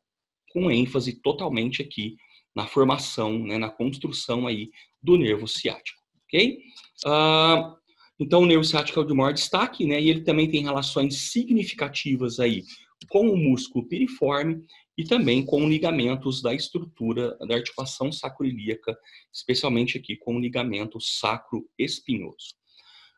com 0.53 0.71
ênfase 0.71 1.21
totalmente 1.21 1.83
aqui 1.83 2.17
na 2.55 2.67
formação, 2.67 3.39
né, 3.39 3.59
na 3.59 3.69
construção 3.69 4.47
aí 4.47 4.71
do 5.03 5.17
nervo 5.17 5.49
ciático, 5.49 6.01
ok? 6.27 6.59
Então, 8.21 8.43
o 8.43 8.47
nervo 8.47 8.63
ciático 8.63 9.01
é 9.01 9.03
o 9.03 9.07
de 9.07 9.13
maior 9.13 9.33
destaque, 9.33 9.85
né, 9.85 10.01
e 10.01 10.09
ele 10.09 10.21
também 10.21 10.49
tem 10.49 10.63
relações 10.63 11.33
significativas 11.33 12.39
aí 12.39 12.63
com 13.09 13.29
o 13.29 13.37
músculo 13.37 13.87
piriforme 13.87 14.65
e 14.97 15.05
também 15.05 15.45
com 15.45 15.69
ligamentos 15.69 16.41
da 16.41 16.55
estrutura 16.55 17.37
da 17.47 17.57
articulação 17.57 18.13
sacroiliaca, 18.13 18.97
especialmente 19.33 19.99
aqui 19.99 20.17
com 20.17 20.37
o 20.37 20.41
ligamento 20.41 21.01
sacro-espinhoso. 21.01 22.55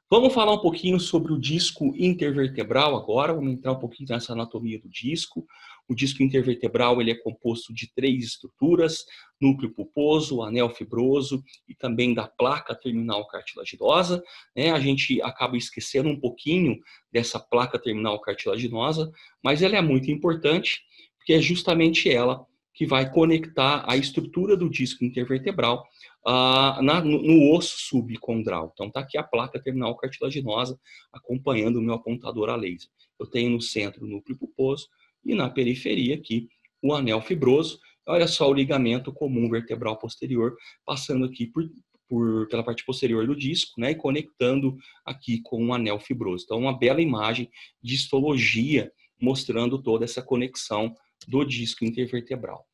Vamos 0.09 0.33
falar 0.33 0.53
um 0.53 0.61
pouquinho 0.61 1.01
sobre 1.01 1.33
o 1.33 1.39
disco 1.39 1.93
intervertebral 1.97 2.95
agora, 2.95 3.35
vamos 3.35 3.53
entrar 3.53 3.73
um 3.73 3.79
pouquinho 3.79 4.09
nessa 4.09 4.35
anatomia 4.35 4.79
do 4.79 4.89
disco. 4.89 5.45
O 5.89 5.97
disco 5.97 6.23
intervertebral 6.23 7.01
ele 7.01 7.11
é 7.11 7.17
composto 7.17 7.75
de 7.75 7.93
três 7.93 8.25
estruturas, 8.25 9.05
núcleo 9.41 9.75
pulposo, 9.75 10.43
anel 10.43 10.71
fibroso 10.71 11.43
e 11.69 11.75
também 11.75 12.15
da 12.15 12.29
placa 12.29 12.73
terminal 12.73 13.27
cartilaginosa. 13.27 14.23
Né? 14.55 14.71
A 14.71 14.79
gente 14.79 15.21
acaba 15.23 15.57
esquecendo 15.57 16.09
um 16.09 16.21
pouquinho 16.21 16.79
dessa 17.13 17.41
placa 17.41 17.77
terminal 17.77 18.21
cartilaginosa, 18.21 19.11
mas 19.43 19.61
ela 19.61 19.77
é 19.77 19.83
muito 19.83 20.09
importante 20.09 20.85
porque 21.19 21.33
é 21.33 21.41
justamente 21.41 22.09
ela 22.09 22.47
que 22.73 22.87
vai 22.87 23.11
conectar 23.11 23.85
a 23.89 23.97
estrutura 23.97 24.57
do 24.57 24.71
disco 24.71 25.05
intervertebral 25.05 25.85
uh, 26.27 26.83
na, 26.83 27.01
no, 27.01 27.23
no, 27.23 27.55
osso 27.55 27.77
subcondral. 27.79 28.71
Então, 28.75 28.89
está 28.89 29.01
aqui 29.01 29.17
a 29.17 29.23
placa 29.23 29.63
terminal 29.63 29.97
cartilaginosa 29.97 30.79
acompanhando 31.13 31.77
o 31.77 31.83
meu 31.83 31.95
apontador 31.95 32.51
a 32.51 32.57
laser. 32.57 32.91
Eu 33.19 33.27
tenho 33.27 33.51
no 33.51 33.61
centro 33.61 34.05
o 34.05 34.09
núcleo 34.09 34.37
pulposo 34.37 34.89
e 35.25 35.35
na 35.35 35.49
periferia 35.49 36.17
aqui 36.17 36.49
o 36.83 36.93
anel 36.93 37.21
fibroso. 37.21 37.79
Olha 38.07 38.27
só 38.27 38.49
o 38.51 38.55
ligamento 38.55 39.13
comum 39.13 39.49
vertebral 39.49 39.97
posterior 39.97 40.57
passando 40.85 41.25
aqui 41.25 41.47
por, 41.47 41.65
por, 42.09 42.49
pela 42.49 42.63
parte 42.63 42.85
posterior 42.85 43.27
do 43.27 43.35
disco, 43.35 43.81
né, 43.81 43.93
e 43.93 43.95
conectando 43.95 44.77
aqui 45.05 45.41
com 45.43 45.67
o 45.67 45.75
anel 45.75 45.99
fibroso. 45.99 46.45
Então, 46.45 46.59
uma 46.59 46.77
bela 46.77 47.01
imagem 47.01 47.49
de 47.83 47.95
histologia 47.95 48.93
mostrando 49.21 49.83
toda 49.83 50.05
essa 50.05 50.23
conexão 50.23 50.95
do 51.27 51.45
disco 51.45 51.85
intervertebral. 51.85 52.67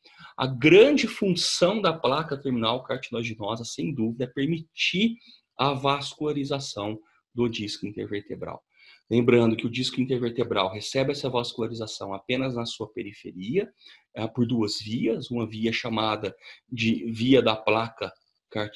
A 0.42 0.46
grande 0.48 1.06
função 1.06 1.80
da 1.80 1.92
placa 1.92 2.36
terminal 2.36 2.82
cartilaginosa, 2.82 3.64
sem 3.64 3.94
dúvida, 3.94 4.24
é 4.24 4.26
permitir 4.26 5.16
a 5.56 5.72
vascularização 5.72 6.98
do 7.32 7.48
disco 7.48 7.86
intervertebral. 7.86 8.60
Lembrando 9.08 9.54
que 9.54 9.68
o 9.68 9.70
disco 9.70 10.00
intervertebral 10.00 10.68
recebe 10.68 11.12
essa 11.12 11.30
vascularização 11.30 12.12
apenas 12.12 12.56
na 12.56 12.66
sua 12.66 12.92
periferia, 12.92 13.72
é, 14.16 14.26
por 14.26 14.44
duas 14.44 14.80
vias, 14.80 15.30
uma 15.30 15.46
via 15.46 15.72
chamada 15.72 16.34
de 16.68 17.08
via 17.12 17.40
da 17.40 17.54
placa 17.54 18.12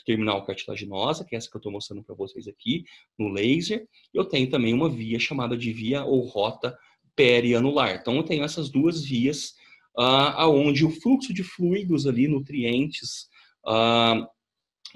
terminal 0.06 0.46
cartilaginosa, 0.46 1.24
que 1.24 1.34
é 1.34 1.38
essa 1.38 1.50
que 1.50 1.56
eu 1.56 1.58
estou 1.58 1.72
mostrando 1.72 2.04
para 2.04 2.14
vocês 2.14 2.46
aqui 2.46 2.84
no 3.18 3.28
laser. 3.28 3.88
Eu 4.14 4.24
tenho 4.24 4.48
também 4.48 4.72
uma 4.72 4.88
via 4.88 5.18
chamada 5.18 5.56
de 5.56 5.72
via 5.72 6.04
ou 6.04 6.20
rota 6.20 6.78
perianular. 7.16 7.96
Então, 8.00 8.14
eu 8.14 8.22
tenho 8.22 8.44
essas 8.44 8.70
duas 8.70 9.04
vias 9.04 9.56
uh, 9.98 10.34
aonde 10.36 10.84
o 10.84 10.90
fluxo 10.90 11.32
de 11.32 11.42
fluidos 11.42 12.06
ali, 12.06 12.28
nutrientes, 12.28 13.28
uh, 13.66 14.26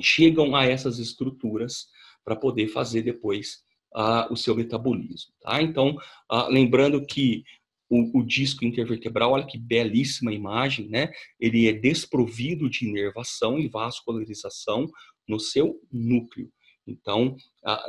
chegam 0.00 0.54
a 0.54 0.64
essas 0.64 0.98
estruturas 0.98 1.86
para 2.24 2.36
poder 2.36 2.68
fazer 2.68 3.02
depois 3.02 3.62
uh, 3.94 4.32
o 4.32 4.36
seu 4.36 4.54
metabolismo. 4.54 5.32
Tá? 5.40 5.62
Então, 5.62 5.96
uh, 6.30 6.48
lembrando 6.48 7.04
que 7.04 7.42
o, 7.88 8.20
o, 8.20 8.22
disco 8.22 8.64
intervertebral, 8.64 9.32
olha 9.32 9.46
que 9.46 9.58
belíssima 9.58 10.32
imagem, 10.32 10.88
né? 10.88 11.10
Ele 11.40 11.66
é 11.66 11.72
desprovido 11.72 12.70
de 12.70 12.86
inervação 12.86 13.58
e 13.58 13.68
vascularização 13.68 14.86
no 15.26 15.40
seu 15.40 15.80
núcleo. 15.90 16.52
Então, 16.86 17.36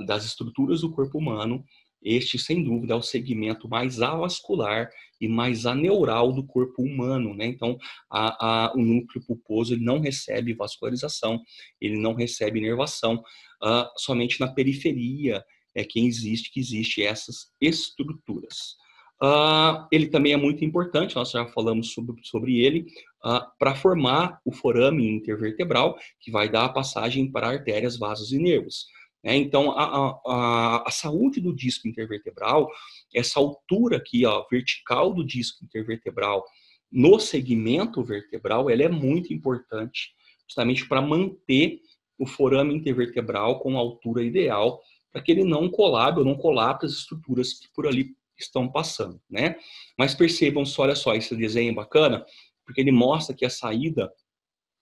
das 0.06 0.26
estruturas 0.26 0.82
do 0.82 0.92
corpo 0.92 1.20
humano, 1.20 1.64
este, 2.02 2.40
sem 2.40 2.64
dúvida, 2.64 2.94
é 2.94 2.98
o 2.98 3.02
segmento 3.02 3.70
mais 3.70 4.02
avascular 4.02 4.90
e 5.20 5.28
mais 5.28 5.66
aneural 5.66 6.34
do 6.34 6.44
corpo 6.44 6.82
humano, 6.82 7.36
né? 7.36 7.46
Então, 7.46 7.78
a, 8.10 8.70
a, 8.70 8.74
o 8.74 8.80
núcleo 8.80 9.24
pulposo 9.26 9.74
ele 9.74 9.84
não 9.84 10.00
recebe 10.00 10.54
vascularização, 10.54 11.40
ele 11.80 11.98
não 11.98 12.14
recebe 12.14 12.60
inervação, 12.60 13.24
uh, 13.64 13.86
somente 13.98 14.40
na 14.40 14.52
periferia 14.52 15.44
é 15.76 15.84
que 15.84 16.06
existe 16.06 16.52
que 16.52 16.60
existe 16.60 17.04
essas 17.04 17.52
estruturas. 17.62 18.82
Uh, 19.24 19.86
ele 19.92 20.08
também 20.08 20.34
é 20.34 20.38
muito 20.38 20.66
importante, 20.66 21.16
nós 21.16 21.30
já 21.30 21.46
falamos 21.46 21.94
sobre, 21.94 22.16
sobre 22.24 22.60
ele, 22.60 22.88
uh, 23.24 23.46
para 23.60 23.76
formar 23.76 24.42
o 24.44 24.52
forame 24.52 25.08
intervertebral, 25.08 25.96
que 26.20 26.32
vai 26.32 26.50
dar 26.50 26.66
a 26.66 26.70
passagem 26.70 27.32
para 27.32 27.48
artérias, 27.48 28.00
vasos 28.00 28.32
e 28.32 28.40
nervos. 28.40 28.88
É, 29.24 29.36
então, 29.36 29.72
a, 29.72 30.20
a, 30.26 30.88
a, 30.88 30.92
saúde 30.92 31.40
do 31.40 31.54
disco 31.54 31.88
intervertebral, 31.88 32.68
essa 33.14 33.40
altura 33.40 33.98
aqui, 33.98 34.26
ó, 34.26 34.46
vertical 34.50 35.14
do 35.14 35.24
disco 35.24 35.64
intervertebral 35.64 36.44
no 36.92 37.20
segmento 37.20 38.04
vertebral, 38.04 38.70
ela 38.70 38.84
é 38.84 38.90
muito 38.90 39.32
importante, 39.32 40.14
justamente 40.48 40.88
para 40.88 41.02
manter 41.02 41.80
o 42.18 42.26
forame 42.26 42.74
intervertebral 42.74 43.60
com 43.60 43.78
a 43.78 43.80
altura 43.80 44.24
ideal, 44.24 44.82
para 45.12 45.22
que 45.22 45.32
ele 45.32 45.44
não 45.44 45.70
colabe 45.70 46.20
ou 46.20 46.26
não 46.26 46.36
colapse 46.36 46.86
as 46.86 46.94
estruturas 46.94 47.54
que 47.54 47.68
por 47.74 47.88
ali 47.88 48.16
estão 48.38 48.68
passando, 48.68 49.22
né? 49.30 49.56
Mas 49.98 50.16
percebam 50.16 50.66
só, 50.66 50.84
olha 50.84 50.96
só, 50.96 51.14
esse 51.14 51.36
desenho 51.36 51.72
é 51.72 51.76
bacana, 51.76 52.26
porque 52.66 52.82
ele 52.82 52.92
mostra 52.92 53.36
que 53.36 53.46
a 53.46 53.50
saída 53.50 54.12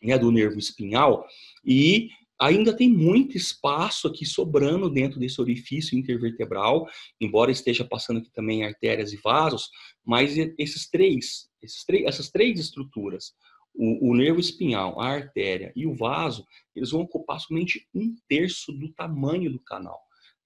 né, 0.01 0.17
do 0.17 0.31
nervo 0.31 0.57
espinhal 0.57 1.27
e 1.63 2.09
ainda 2.39 2.75
tem 2.75 2.89
muito 2.89 3.35
espaço 3.35 4.07
aqui 4.07 4.25
sobrando 4.25 4.89
dentro 4.89 5.19
desse 5.19 5.41
orifício 5.41 5.97
intervertebral, 5.97 6.87
embora 7.19 7.51
esteja 7.51 7.83
passando 7.83 8.19
aqui 8.19 8.31
também 8.31 8.63
artérias 8.63 9.11
e 9.11 9.17
vasos, 9.17 9.69
mas 10.05 10.35
esses 10.57 10.89
três, 10.89 11.49
esses 11.61 11.83
três 11.83 12.05
essas 12.05 12.29
três 12.29 12.59
estruturas, 12.59 13.33
o, 13.75 14.11
o, 14.11 14.15
nervo 14.15 14.39
espinhal, 14.39 14.99
a 14.99 15.07
artéria 15.07 15.71
e 15.75 15.85
o 15.85 15.95
vaso, 15.95 16.45
eles 16.75 16.91
vão 16.91 17.01
ocupar 17.01 17.39
somente 17.39 17.87
um 17.93 18.15
terço 18.27 18.71
do 18.73 18.91
tamanho 18.93 19.51
do 19.51 19.59
canal. 19.59 19.99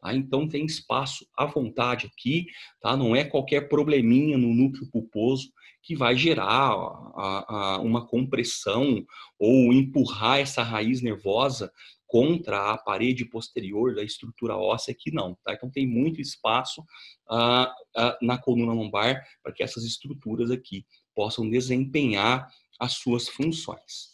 Tá? 0.03 0.13
Então 0.13 0.45
tem 0.45 0.65
espaço 0.65 1.25
à 1.33 1.45
vontade 1.45 2.07
aqui, 2.07 2.47
tá? 2.81 2.97
não 2.97 3.15
é 3.15 3.23
qualquer 3.23 3.69
probleminha 3.69 4.37
no 4.37 4.53
núcleo 4.53 4.89
pulposo 4.91 5.49
que 5.81 5.95
vai 5.95 6.17
gerar 6.17 6.71
a, 6.73 7.45
a, 7.47 7.79
uma 7.79 8.05
compressão 8.05 9.05
ou 9.39 9.71
empurrar 9.71 10.39
essa 10.39 10.61
raiz 10.61 11.01
nervosa 11.01 11.71
contra 12.05 12.73
a 12.73 12.77
parede 12.77 13.23
posterior 13.25 13.95
da 13.95 14.03
estrutura 14.03 14.57
óssea 14.57 14.93
que 14.93 15.09
não, 15.09 15.35
tá? 15.43 15.53
Então 15.53 15.71
tem 15.71 15.87
muito 15.87 16.21
espaço 16.21 16.81
uh, 16.81 17.65
uh, 17.97 18.17
na 18.21 18.37
coluna 18.37 18.73
lombar 18.73 19.25
para 19.41 19.51
que 19.51 19.63
essas 19.63 19.83
estruturas 19.83 20.51
aqui 20.51 20.85
possam 21.15 21.49
desempenhar 21.49 22.47
as 22.79 22.93
suas 22.93 23.27
funções. 23.27 24.12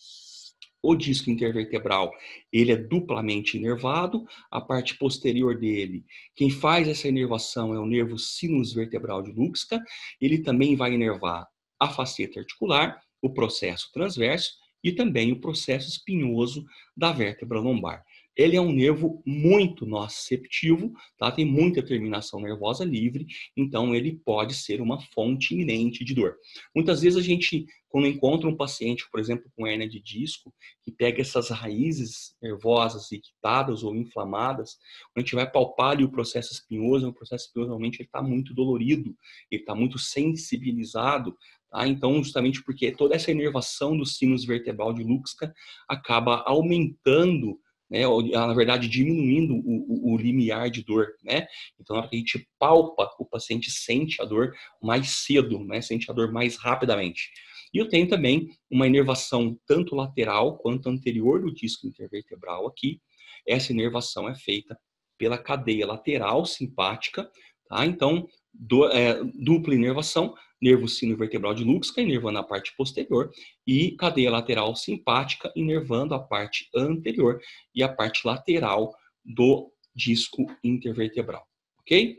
O 0.82 0.96
disco 0.96 1.30
intervertebral, 1.30 2.12
ele 2.54 2.72
é 2.72 2.76
duplamente 2.78 3.58
inervado, 3.58 4.26
a 4.50 4.62
parte 4.62 4.98
posterior 4.98 5.58
dele, 5.58 6.06
quem 6.34 6.50
faz 6.50 6.88
essa 6.88 7.08
inervação 7.08 7.74
é 7.74 7.80
o 7.80 7.86
nervo 7.86 8.18
sinus 8.18 8.74
vertebral 8.74 9.22
de 9.22 9.32
Luxca, 9.32 9.84
ele 10.22 10.40
também 10.40 10.78
vai 10.78 10.94
inervar 10.94 11.48
a 11.78 11.90
faceta 11.90 12.40
articular, 12.40 13.02
o 13.22 13.34
processo 13.34 13.92
transverso 13.92 14.54
e 14.82 14.94
também 14.94 15.34
o 15.34 15.42
processo 15.42 15.90
espinhoso 15.90 16.66
da 16.96 17.12
vértebra 17.12 17.60
lombar. 17.60 18.06
Ele 18.40 18.56
é 18.56 18.62
um 18.62 18.72
nervo 18.72 19.22
muito 19.26 19.86
nociceptivo, 19.86 20.94
tá? 21.18 21.30
tem 21.30 21.44
muita 21.44 21.84
terminação 21.84 22.40
nervosa 22.40 22.86
livre, 22.86 23.28
então 23.58 23.94
ele 23.94 24.16
pode 24.24 24.54
ser 24.54 24.80
uma 24.80 24.98
fonte 25.14 25.54
iminente 25.54 26.06
de 26.06 26.16
dor. 26.16 26.38
Muitas 26.74 27.02
vezes 27.02 27.20
a 27.20 27.22
gente, 27.22 27.66
quando 27.90 28.08
encontra 28.08 28.48
um 28.48 28.56
paciente, 28.56 29.06
por 29.12 29.20
exemplo, 29.20 29.52
com 29.58 29.68
hernia 29.68 29.90
de 29.90 30.02
disco, 30.02 30.54
que 30.82 30.90
pega 30.90 31.20
essas 31.20 31.50
raízes 31.50 32.34
nervosas 32.42 33.12
irritadas 33.12 33.84
ou 33.84 33.94
inflamadas, 33.94 34.78
a 35.14 35.20
gente 35.20 35.36
vai 35.36 35.52
palpar 35.52 35.92
ali 35.92 36.06
o 36.06 36.12
processo 36.12 36.54
espinhoso, 36.54 37.10
o 37.10 37.14
processo 37.14 37.48
espinhoso 37.48 37.72
realmente 37.72 38.02
está 38.02 38.22
muito 38.22 38.54
dolorido, 38.54 39.14
ele 39.52 39.62
está 39.62 39.76
muito 39.76 40.00
sensibilizado, 40.00 41.36
Tá? 41.70 41.88
Então, 41.88 42.16
justamente 42.24 42.64
porque 42.64 42.92
toda 42.92 43.16
essa 43.16 43.30
inervação 43.30 43.96
do 43.96 44.04
sinus 44.04 44.44
vertebral 44.44 44.92
de 44.92 45.04
Luxca 45.04 45.54
acaba 45.88 46.44
aumentando 46.48 47.60
né, 47.90 48.08
ou, 48.08 48.22
na 48.22 48.54
verdade 48.54 48.88
diminuindo 48.88 49.56
o, 49.56 50.12
o, 50.12 50.14
o, 50.14 50.18
limiar 50.18 50.70
de 50.70 50.84
dor, 50.84 51.08
né? 51.24 51.48
Então, 51.80 51.96
na 51.96 52.02
hora 52.02 52.10
que 52.10 52.16
a 52.16 52.20
gente 52.20 52.48
palpa, 52.60 53.10
o 53.20 53.26
paciente 53.26 53.72
sente 53.72 54.22
a 54.22 54.26
dor 54.26 54.54
mais 54.82 55.24
cedo, 55.24 55.64
né? 55.66 55.82
Sente 55.82 56.10
a 56.12 56.14
dor 56.14 56.32
mais 56.32 56.56
rapidamente. 56.58 57.30
E 57.74 57.78
eu 57.78 57.90
tenho 57.90 58.08
também 58.08 58.50
uma 58.70 58.88
inervação 58.88 59.58
tanto 59.66 59.96
lateral 59.96 60.58
quanto 60.58 60.90
anterior 60.90 61.42
do 61.42 61.54
disco 61.54 61.88
intervertebral 61.88 62.68
aqui. 62.68 63.00
Essa 63.48 63.72
inervação 63.72 64.30
é 64.30 64.36
feita 64.36 64.78
pela 65.18 65.38
cadeia 65.38 65.86
lateral 65.86 66.46
simpática, 66.46 67.30
tá? 67.68 67.86
Então, 67.86 68.28
do, 68.54 68.88
é, 68.90 69.22
dupla 69.36 69.76
inervação 69.76 70.34
nervo 70.62 70.88
sino-vertebral 70.88 71.54
de 71.54 71.64
Luxca, 71.64 72.02
inervando 72.02 72.40
a 72.40 72.44
parte 72.44 72.76
posterior, 72.76 73.32
e 73.66 73.92
cadeia 73.92 74.32
lateral 74.32 74.76
simpática, 74.76 75.52
inervando 75.56 76.14
a 76.14 76.20
parte 76.20 76.70
anterior 76.76 77.40
e 77.74 77.82
a 77.84 77.90
parte 77.90 78.26
lateral 78.26 78.94
do 79.24 79.72
disco 79.96 80.46
intervertebral, 80.64 81.46
ok? 81.82 82.18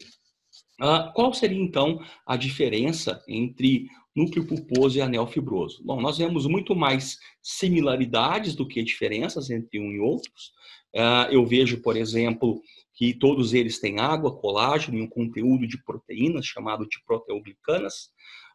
Uh, 0.80 1.12
qual 1.12 1.32
seria, 1.34 1.60
então, 1.60 2.02
a 2.26 2.36
diferença 2.36 3.22
entre 3.28 3.86
núcleo 4.14 4.46
pulposo 4.46 4.98
e 4.98 5.00
anel 5.00 5.26
fibroso? 5.26 5.82
Bom, 5.84 6.00
nós 6.00 6.18
vemos 6.18 6.46
muito 6.46 6.74
mais 6.74 7.18
similaridades 7.42 8.54
do 8.54 8.66
que 8.66 8.82
diferenças 8.82 9.50
entre 9.50 9.78
um 9.78 9.90
e 9.92 10.00
outros. 10.00 10.52
Uh, 10.94 11.30
eu 11.30 11.46
vejo, 11.46 11.80
por 11.80 11.96
exemplo, 11.96 12.60
que 12.94 13.14
todos 13.14 13.54
eles 13.54 13.80
têm 13.80 14.00
água, 14.00 14.36
colágeno 14.36 14.98
e 14.98 15.02
um 15.02 15.08
conteúdo 15.08 15.66
de 15.66 15.82
proteínas 15.84 16.46
chamado 16.46 16.86
de 16.88 17.02
proteoglicanas. 17.06 18.10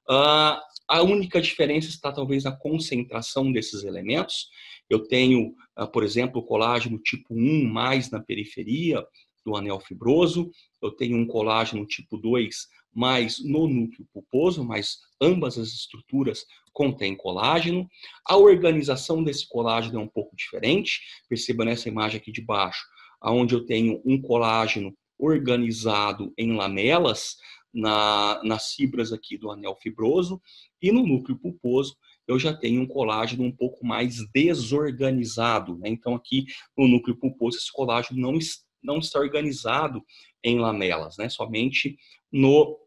Uh, 0.09 0.59
a 0.87 1.01
única 1.01 1.41
diferença 1.41 1.87
está 1.89 2.11
talvez 2.11 2.43
na 2.43 2.55
concentração 2.55 3.51
desses 3.51 3.83
elementos. 3.83 4.49
Eu 4.89 5.07
tenho, 5.07 5.55
uh, 5.79 5.87
por 5.91 6.03
exemplo, 6.03 6.43
colágeno 6.43 6.99
tipo 6.99 7.33
1 7.33 7.65
mais 7.65 8.11
na 8.11 8.19
periferia 8.19 9.03
do 9.45 9.55
anel 9.55 9.79
fibroso, 9.79 10.49
eu 10.81 10.91
tenho 10.91 11.17
um 11.17 11.27
colágeno 11.27 11.85
tipo 11.85 12.17
2 12.17 12.67
mais 12.95 13.43
no 13.43 13.67
núcleo 13.67 14.07
pulposo, 14.13 14.63
mas 14.63 14.99
ambas 15.21 15.57
as 15.57 15.67
estruturas 15.69 16.45
contêm 16.71 17.15
colágeno. 17.15 17.89
A 18.25 18.37
organização 18.37 19.23
desse 19.23 19.47
colágeno 19.47 19.99
é 19.99 20.03
um 20.03 20.07
pouco 20.07 20.35
diferente. 20.35 21.01
Perceba 21.27 21.65
nessa 21.65 21.89
imagem 21.89 22.19
aqui 22.19 22.31
de 22.31 22.41
baixo, 22.41 22.85
onde 23.21 23.53
eu 23.53 23.65
tenho 23.65 24.01
um 24.05 24.21
colágeno 24.21 24.95
organizado 25.17 26.33
em 26.37 26.55
lamelas 26.55 27.35
na, 27.73 28.41
nas 28.43 28.73
fibras 28.73 29.11
aqui 29.11 29.37
do 29.37 29.51
anel 29.51 29.75
fibroso 29.75 30.41
e 30.81 30.91
no 30.91 31.05
núcleo 31.05 31.37
pulposo 31.37 31.97
eu 32.27 32.39
já 32.39 32.53
tenho 32.53 32.81
um 32.81 32.87
colágeno 32.87 33.43
um 33.43 33.51
pouco 33.51 33.85
mais 33.85 34.17
desorganizado. 34.31 35.77
Né? 35.77 35.89
Então 35.89 36.15
aqui 36.15 36.45
no 36.77 36.87
núcleo 36.87 37.17
pulposo 37.17 37.57
esse 37.57 37.71
colágeno 37.71 38.19
não, 38.19 38.37
não 38.81 38.99
está 38.99 39.19
organizado 39.19 40.03
em 40.43 40.57
lamelas, 40.57 41.17
né? 41.17 41.27
somente 41.27 41.97
no 42.31 42.77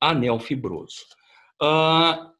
anel 0.00 0.38
fibroso. 0.38 1.04
Uh, 1.62 2.36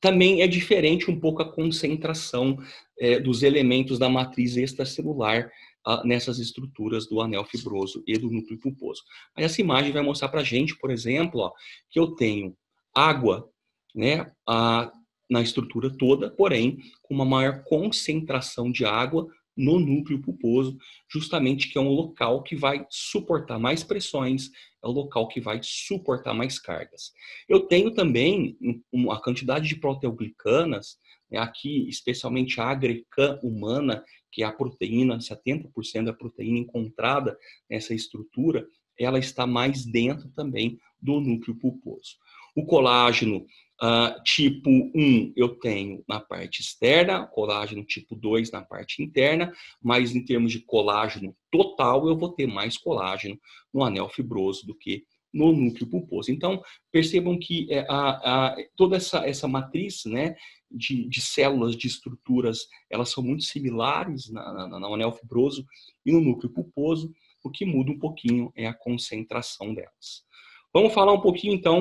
também 0.00 0.40
é 0.40 0.46
diferente 0.46 1.10
um 1.10 1.20
pouco 1.20 1.42
a 1.42 1.52
concentração 1.52 2.58
é, 2.98 3.20
dos 3.20 3.42
elementos 3.42 3.98
da 3.98 4.08
matriz 4.08 4.56
extracelular 4.56 5.50
uh, 5.86 6.06
nessas 6.06 6.38
estruturas 6.38 7.06
do 7.06 7.20
anel 7.20 7.44
fibroso 7.44 8.02
e 8.06 8.16
do 8.16 8.30
núcleo 8.30 8.58
pulposo. 8.58 9.02
Mas 9.36 9.46
essa 9.46 9.60
imagem 9.60 9.92
vai 9.92 10.02
mostrar 10.02 10.28
para 10.28 10.40
a 10.40 10.44
gente, 10.44 10.76
por 10.76 10.90
exemplo, 10.90 11.40
ó, 11.40 11.52
que 11.90 11.98
eu 11.98 12.14
tenho 12.14 12.56
água 12.94 13.48
né, 13.94 14.22
uh, 14.48 14.90
na 15.28 15.42
estrutura 15.42 15.90
toda, 15.90 16.30
porém 16.30 16.78
com 17.02 17.14
uma 17.14 17.24
maior 17.24 17.62
concentração 17.64 18.70
de 18.70 18.84
água 18.84 19.28
no 19.56 19.78
núcleo 19.78 20.20
pulposo, 20.20 20.78
justamente 21.08 21.68
que 21.68 21.76
é 21.76 21.80
um 21.80 21.90
local 21.90 22.42
que 22.42 22.56
vai 22.56 22.86
suportar 22.88 23.58
mais 23.58 23.84
pressões, 23.84 24.50
é 24.82 24.88
o 24.88 24.92
local 24.92 25.28
que 25.28 25.40
vai 25.40 25.60
suportar 25.62 26.34
mais 26.34 26.58
cargas. 26.58 27.12
Eu 27.48 27.60
tenho 27.60 27.92
também 27.92 28.56
uma 28.92 29.20
quantidade 29.20 29.68
de 29.68 29.76
proteoglicanas, 29.76 30.98
né, 31.30 31.38
aqui 31.38 31.88
especialmente 31.88 32.60
a 32.60 32.64
agrecan 32.64 33.38
humana, 33.42 34.04
que 34.32 34.42
é 34.42 34.46
a 34.46 34.52
proteína, 34.52 35.18
70% 35.18 36.04
da 36.04 36.12
proteína 36.12 36.58
encontrada 36.58 37.36
nessa 37.68 37.94
estrutura, 37.94 38.66
ela 38.98 39.18
está 39.18 39.46
mais 39.46 39.84
dentro 39.84 40.28
também 40.30 40.78
do 41.00 41.20
núcleo 41.20 41.56
pulposo. 41.56 42.16
O 42.54 42.64
colágeno 42.66 43.46
Uh, 43.82 44.22
tipo 44.22 44.68
1 44.68 45.32
eu 45.34 45.48
tenho 45.58 46.04
na 46.06 46.20
parte 46.20 46.60
externa, 46.60 47.26
colágeno 47.26 47.82
tipo 47.82 48.14
2 48.14 48.50
na 48.50 48.60
parte 48.60 49.02
interna, 49.02 49.54
mas 49.82 50.14
em 50.14 50.22
termos 50.22 50.52
de 50.52 50.60
colágeno 50.60 51.34
total, 51.50 52.06
eu 52.06 52.14
vou 52.14 52.30
ter 52.30 52.46
mais 52.46 52.76
colágeno 52.76 53.40
no 53.72 53.82
anel 53.82 54.10
fibroso 54.10 54.66
do 54.66 54.74
que 54.74 55.04
no 55.32 55.52
núcleo 55.52 55.88
pulposo. 55.88 56.30
Então, 56.30 56.62
percebam 56.90 57.38
que 57.38 57.66
é, 57.70 57.86
a, 57.88 58.48
a, 58.48 58.56
toda 58.76 58.96
essa, 58.96 59.26
essa 59.26 59.48
matriz 59.48 60.04
né, 60.04 60.36
de, 60.70 61.08
de, 61.08 61.20
células, 61.20 61.76
de 61.76 61.86
estruturas, 61.86 62.66
elas 62.90 63.10
são 63.10 63.22
muito 63.22 63.44
similares 63.44 64.30
na, 64.30 64.68
na, 64.68 64.80
no 64.80 64.94
anel 64.94 65.12
fibroso 65.12 65.64
e 66.04 66.12
no 66.12 66.20
núcleo 66.20 66.52
pulposo, 66.52 67.12
o 67.42 67.50
que 67.50 67.64
muda 67.64 67.90
um 67.90 67.98
pouquinho 67.98 68.52
é 68.54 68.66
a 68.66 68.74
concentração 68.74 69.72
delas. 69.72 70.24
Vamos 70.72 70.92
falar 70.92 71.12
um 71.12 71.20
pouquinho, 71.20 71.54
então, 71.54 71.80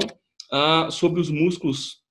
ah, 0.51 0.89
sobre 0.91 1.19
os 1.19 1.29
músculos, 1.29 2.01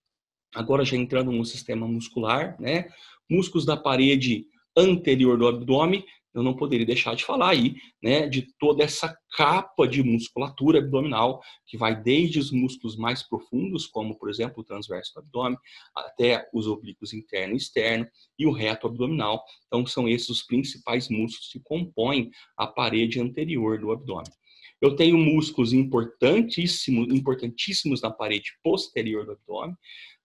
agora 0.55 0.85
já 0.85 0.97
entrando 0.97 1.31
no 1.33 1.45
sistema 1.45 1.87
muscular, 1.87 2.57
né? 2.61 2.89
Músculos 3.29 3.65
da 3.65 3.77
parede 3.77 4.47
anterior 4.77 5.37
do 5.37 5.47
abdômen, 5.47 6.05
eu 6.35 6.43
não 6.43 6.55
poderia 6.55 6.87
deixar 6.87 7.17
de 7.17 7.25
falar 7.25 7.51
aí, 7.51 7.75
né, 8.03 8.29
de 8.29 8.43
toda 8.59 8.85
essa 8.85 9.17
capa 9.33 9.89
de 9.89 10.03
musculatura 10.03 10.79
abdominal 10.79 11.41
que 11.67 11.77
vai 11.77 12.01
desde 12.01 12.39
os 12.39 12.53
músculos 12.53 12.97
mais 12.97 13.23
profundos, 13.23 13.87
como 13.87 14.17
por 14.17 14.31
exemplo 14.31 14.61
o 14.61 14.65
transverso 14.65 15.15
do 15.15 15.21
abdômen, 15.21 15.59
até 15.97 16.49
os 16.53 16.67
oblíquos 16.67 17.13
interno 17.13 17.55
e 17.55 17.57
externo 17.57 18.07
e 18.39 18.47
o 18.47 18.53
reto 18.53 18.87
abdominal. 18.87 19.43
Então 19.67 19.85
são 19.87 20.09
esses 20.09 20.29
os 20.29 20.43
principais 20.43 21.09
músculos 21.09 21.51
que 21.51 21.61
compõem 21.61 22.31
a 22.57 22.67
parede 22.67 23.21
anterior 23.21 23.79
do 23.79 23.91
abdômen. 23.91 24.31
Eu 24.81 24.95
tenho 24.95 25.19
músculos 25.19 25.73
importantíssimos, 25.73 27.09
importantíssimos 27.13 28.01
na 28.01 28.11
parede 28.11 28.53
posterior 28.63 29.27
do 29.27 29.33
abdômen. 29.33 29.77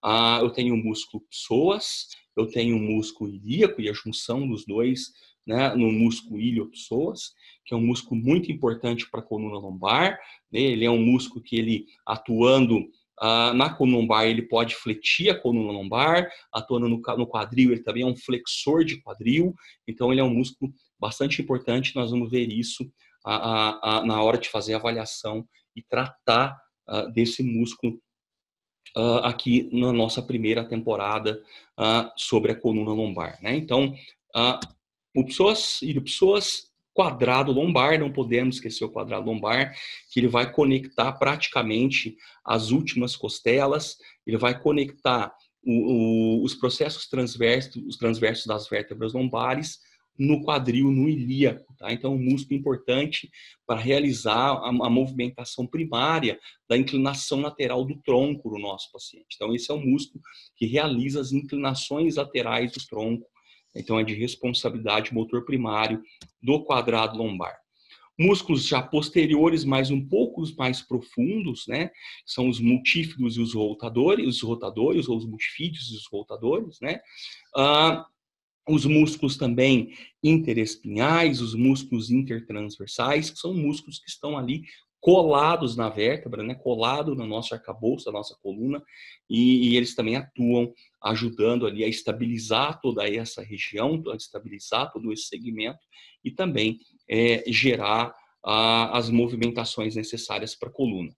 Ah, 0.02 0.38
eu 0.42 0.50
tenho 0.50 0.74
o 0.74 0.76
músculo 0.76 1.24
psoas, 1.30 2.08
eu 2.36 2.46
tenho 2.46 2.76
o 2.76 2.80
músculo 2.80 3.30
ilíaco 3.30 3.80
e 3.80 3.88
a 3.88 3.92
junção 3.92 4.46
dos 4.46 4.64
dois 4.64 5.12
né, 5.46 5.74
no 5.74 5.90
músculo 5.92 6.40
ilio-psoas, 6.40 7.32
que 7.64 7.74
é 7.74 7.76
um 7.76 7.84
músculo 7.84 8.20
muito 8.20 8.50
importante 8.50 9.08
para 9.10 9.20
a 9.20 9.22
coluna 9.22 9.58
lombar. 9.58 10.18
Né? 10.50 10.60
Ele 10.60 10.84
é 10.84 10.90
um 10.90 11.02
músculo 11.02 11.42
que 11.42 11.56
ele 11.56 11.86
atuando 12.06 12.86
ah, 13.20 13.52
na 13.54 13.70
coluna 13.70 13.98
lombar 13.98 14.26
ele 14.26 14.42
pode 14.42 14.74
fletir 14.74 15.30
a 15.30 15.38
coluna 15.38 15.70
lombar, 15.70 16.28
atuando 16.52 16.88
no, 16.88 17.00
no 17.16 17.26
quadril 17.26 17.72
ele 17.72 17.82
também 17.82 18.02
é 18.02 18.06
um 18.06 18.16
flexor 18.16 18.84
de 18.84 19.00
quadril. 19.02 19.54
Então 19.86 20.12
ele 20.12 20.20
é 20.20 20.24
um 20.24 20.34
músculo 20.34 20.72
bastante 20.98 21.42
importante. 21.42 21.94
Nós 21.94 22.10
vamos 22.10 22.30
ver 22.30 22.48
isso 22.50 22.90
a, 23.24 23.34
a, 23.34 23.98
a, 23.98 24.06
na 24.06 24.22
hora 24.22 24.38
de 24.38 24.48
fazer 24.48 24.74
a 24.74 24.76
avaliação 24.76 25.48
e 25.74 25.82
tratar 25.82 26.60
uh, 26.88 27.10
desse 27.12 27.42
músculo 27.42 28.00
uh, 28.96 29.18
aqui 29.24 29.68
na 29.72 29.92
nossa 29.92 30.22
primeira 30.22 30.64
temporada 30.64 31.42
uh, 31.78 32.10
sobre 32.16 32.52
a 32.52 32.56
coluna 32.56 32.92
lombar. 32.92 33.38
Né? 33.42 33.56
Então, 33.56 33.94
o 35.14 35.24
psoas 35.24 35.80
e 35.82 35.96
o 35.96 36.04
quadrado 36.92 37.52
lombar, 37.52 37.98
não 37.98 38.12
podemos 38.12 38.56
esquecer 38.56 38.84
o 38.84 38.90
quadrado 38.90 39.26
lombar, 39.26 39.74
que 40.10 40.20
ele 40.20 40.28
vai 40.28 40.50
conectar 40.50 41.12
praticamente 41.12 42.16
as 42.44 42.70
últimas 42.70 43.16
costelas, 43.16 43.96
ele 44.26 44.36
vai 44.36 44.60
conectar 44.60 45.34
o, 45.64 46.40
o, 46.40 46.44
os 46.44 46.54
processos 46.54 47.08
transversos, 47.08 47.82
os 47.86 47.96
transversos 47.96 48.46
das 48.46 48.68
vértebras 48.68 49.12
lombares 49.12 49.80
no 50.18 50.42
quadril, 50.42 50.90
no 50.90 51.08
ilíaco. 51.08 51.74
Tá? 51.76 51.92
Então, 51.92 52.14
um 52.14 52.22
músculo 52.22 52.58
importante 52.58 53.30
para 53.66 53.80
realizar 53.80 54.52
a, 54.52 54.68
a, 54.68 54.90
movimentação 54.90 55.66
primária 55.66 56.38
da 56.68 56.76
inclinação 56.76 57.40
lateral 57.40 57.84
do 57.84 57.96
tronco 58.02 58.50
do 58.50 58.58
nosso 58.58 58.90
paciente. 58.92 59.34
Então, 59.34 59.54
esse 59.54 59.70
é 59.70 59.74
um 59.74 59.84
músculo 59.84 60.22
que 60.56 60.66
realiza 60.66 61.20
as 61.20 61.32
inclinações 61.32 62.16
laterais 62.16 62.72
do 62.72 62.86
tronco. 62.86 63.26
Então, 63.74 63.98
é 63.98 64.04
de 64.04 64.14
responsabilidade 64.14 65.12
motor 65.12 65.44
primário 65.44 66.02
do 66.40 66.62
quadrado 66.62 67.18
lombar. 67.18 67.56
Músculos 68.16 68.64
já 68.64 68.80
posteriores, 68.80 69.64
mas 69.64 69.90
um 69.90 70.06
pouco 70.06 70.44
mais 70.56 70.80
profundos, 70.80 71.66
né? 71.66 71.90
São 72.24 72.48
os 72.48 72.60
multífidos 72.60 73.36
e 73.36 73.40
os 73.40 73.54
rotadores, 73.54 74.28
os 74.28 74.42
rotadores, 74.42 75.08
ou 75.08 75.16
os 75.16 75.26
multifídios 75.26 75.90
e 75.90 75.96
os 75.96 76.06
rotadores, 76.06 76.78
né? 76.80 77.00
Uh, 77.56 78.04
os 78.68 78.86
músculos 78.86 79.36
também 79.36 79.92
interespinhais, 80.22 81.40
os 81.40 81.54
músculos 81.54 82.10
intertransversais, 82.10 83.30
que 83.30 83.38
são 83.38 83.54
músculos 83.54 83.98
que 83.98 84.08
estão 84.08 84.38
ali 84.38 84.62
colados 85.04 85.76
na 85.76 85.90
vértebra, 85.90 86.42
né, 86.42 86.54
colado 86.54 87.14
no 87.14 87.26
nosso 87.26 87.52
arcabouço, 87.52 88.06
na 88.06 88.12
nossa 88.12 88.34
coluna, 88.42 88.82
e, 89.28 89.68
e, 89.68 89.76
eles 89.76 89.94
também 89.94 90.16
atuam 90.16 90.72
ajudando 91.02 91.66
ali 91.66 91.84
a 91.84 91.88
estabilizar 91.88 92.80
toda 92.80 93.06
essa 93.06 93.42
região, 93.42 94.02
a 94.10 94.16
estabilizar 94.16 94.90
todo 94.90 95.12
esse 95.12 95.24
segmento 95.24 95.80
e 96.24 96.30
também 96.30 96.78
é, 97.06 97.44
gerar 97.48 98.14
a, 98.42 98.96
as 98.96 99.10
movimentações 99.10 99.94
necessárias 99.94 100.54
para 100.54 100.70
a 100.70 100.72
coluna. 100.72 101.14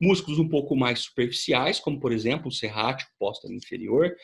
Músculos 0.00 0.40
um 0.40 0.48
pouco 0.48 0.74
mais 0.74 0.98
superficiais, 1.00 1.78
como 1.78 2.00
por 2.00 2.10
exemplo 2.10 2.48
o 2.48 2.52
serrático 2.52 3.12
póstero 3.20 3.54
inferior, 3.54 4.16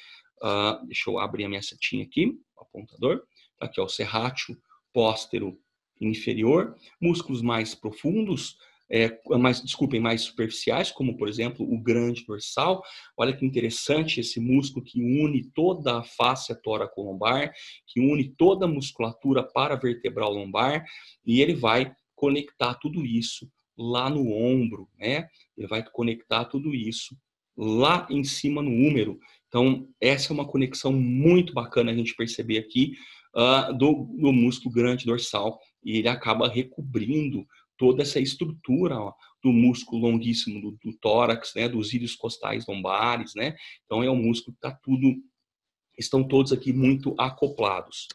uh, 0.44 0.87
deixa 0.87 1.11
eu 1.11 1.18
abrir 1.18 1.44
a 1.44 1.48
minha 1.48 1.62
setinha 1.62 2.04
aqui, 2.04 2.38
apontador. 2.59 3.22
Aqui, 3.59 3.80
ó, 3.80 3.85
o 3.85 3.88
serrátil 3.88 4.57
póstero 4.92 5.59
inferior. 6.00 6.76
Músculos 7.00 7.42
mais 7.42 7.74
profundos, 7.74 8.57
é, 8.90 9.18
mais, 9.38 9.62
desculpem, 9.62 9.98
mais 9.98 10.22
superficiais, 10.22 10.92
como 10.92 11.16
por 11.16 11.28
exemplo 11.28 11.66
o 11.68 11.80
grande 11.80 12.24
dorsal. 12.26 12.83
Olha 13.16 13.35
que 13.35 13.46
interessante 13.46 14.20
esse 14.20 14.38
músculo 14.38 14.85
que 14.85 15.00
une 15.00 15.44
toda 15.50 15.98
a 15.98 16.04
face 16.04 16.54
tóraco-lombar, 16.62 17.52
que 17.87 18.00
une 18.00 18.28
toda 18.37 18.66
a 18.66 18.68
musculatura 18.68 19.42
paravertebral 19.42 20.33
lombar, 20.33 20.85
e 21.24 21.40
ele 21.40 21.54
vai 21.54 21.92
conectar 22.14 22.74
tudo 22.74 23.04
isso 23.04 23.50
lá 23.76 24.09
no 24.09 24.30
ombro, 24.33 24.88
né? 24.98 25.28
Ele 25.57 25.66
vai 25.66 25.83
conectar 25.83 26.44
tudo 26.44 26.74
isso 26.74 27.16
lá 27.57 28.07
em 28.11 28.22
cima 28.22 28.62
no 28.62 28.70
úmero. 28.70 29.18
Então, 29.54 29.88
essa 30.00 30.32
é 30.32 30.34
uma 30.34 30.48
conexão 30.48 30.92
muito 30.92 31.52
bacana 31.54 31.92
a 31.92 31.94
gente 31.94 32.16
perceber 32.16 32.58
aqui 32.58 32.94
uh, 33.36 33.72
do, 33.72 34.12
do 34.18 34.32
músculo 34.32 34.74
grande 34.74 35.06
dorsal 35.06 35.60
e 35.84 35.96
ele 35.98 36.08
acaba 36.08 36.48
recobrindo 36.48 37.46
toda 37.78 38.02
essa 38.02 38.18
estrutura 38.18 38.98
ó, 38.98 39.12
do 39.44 39.52
músculo 39.52 40.02
longuíssimo 40.02 40.60
do, 40.60 40.78
do, 40.82 40.98
tórax, 40.98 41.52
né, 41.54 41.68
dos 41.68 41.94
íleos 41.94 42.16
costais 42.16 42.66
lombares, 42.66 43.32
né? 43.36 43.54
Então 43.84 44.02
é 44.02 44.10
um 44.10 44.16
músculo 44.16 44.56
que 44.56 44.66
está 44.66 44.76
tudo, 44.82 45.14
estão 45.96 46.26
todos 46.26 46.52
aqui 46.52 46.72
muito 46.72 47.14
acoplados. 47.16 48.08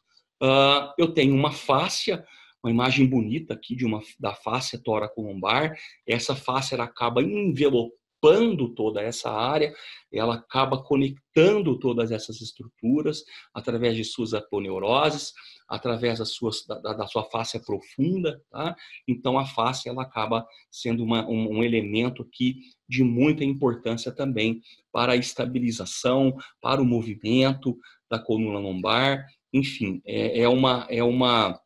Uh, 0.43 0.91
eu 0.97 1.13
tenho 1.13 1.33
uma 1.33 1.53
fáscia, 1.53 2.21
uma 2.61 2.69
imagem 2.69 3.07
bonita 3.07 3.53
aqui 3.53 3.77
de 3.77 3.85
uma 3.85 4.01
da 4.19 4.35
fáscia 4.35 4.77
tóraco-lombar. 4.77 5.73
Essa 6.05 6.35
fáscia 6.35 6.83
acaba 6.83 7.23
envelopando 7.23 7.97
ocupando 8.19 8.69
toda 8.69 9.01
essa 9.01 9.31
área, 9.31 9.73
ela 10.11 10.35
acaba 10.35 10.81
conectando 10.83 11.77
todas 11.79 12.11
essas 12.11 12.41
estruturas 12.41 13.23
através 13.53 13.95
de 13.95 14.03
suas 14.03 14.33
aponeuroses, 14.33 15.33
através 15.67 16.19
das 16.19 16.31
suas, 16.31 16.65
da, 16.65 16.79
da 16.79 17.07
sua 17.07 17.23
face 17.25 17.63
profunda, 17.65 18.41
tá? 18.49 18.75
Então 19.07 19.37
a 19.37 19.45
face 19.45 19.87
ela 19.87 20.03
acaba 20.03 20.45
sendo 20.69 21.03
uma, 21.03 21.27
um, 21.27 21.57
um 21.57 21.63
elemento 21.63 22.23
aqui 22.23 22.57
de 22.87 23.03
muita 23.03 23.43
importância 23.43 24.11
também 24.11 24.61
para 24.91 25.13
a 25.13 25.17
estabilização, 25.17 26.35
para 26.61 26.81
o 26.81 26.85
movimento 26.85 27.77
da 28.09 28.19
coluna 28.19 28.59
lombar, 28.59 29.25
enfim, 29.53 30.01
é, 30.05 30.41
é 30.41 30.49
uma 30.49 30.85
é 30.89 31.03
uma 31.03 31.59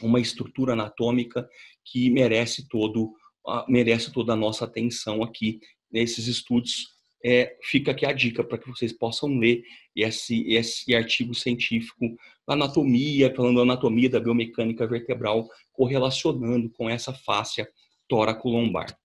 uma 0.00 0.18
estrutura 0.18 0.72
anatômica 0.72 1.48
que 1.84 2.10
merece 2.10 2.66
todo 2.68 3.12
merece 3.68 4.12
toda 4.12 4.32
a 4.32 4.36
nossa 4.36 4.64
atenção 4.64 5.22
aqui 5.22 5.60
nesses 5.92 6.26
estudos, 6.26 6.92
é, 7.24 7.56
fica 7.62 7.92
aqui 7.92 8.04
a 8.04 8.12
dica 8.12 8.42
para 8.42 8.58
que 8.58 8.68
vocês 8.68 8.92
possam 8.92 9.38
ler 9.38 9.62
esse, 9.94 10.52
esse 10.52 10.94
artigo 10.94 11.34
científico 11.34 12.16
anatomia, 12.46 13.32
falando 13.34 13.56
da 13.56 13.62
anatomia 13.62 14.10
da 14.10 14.20
biomecânica 14.20 14.86
vertebral, 14.86 15.48
correlacionando 15.72 16.68
com 16.70 16.90
essa 16.90 17.12
fáscia 17.12 17.68
tóraco-lombar. 18.08 18.96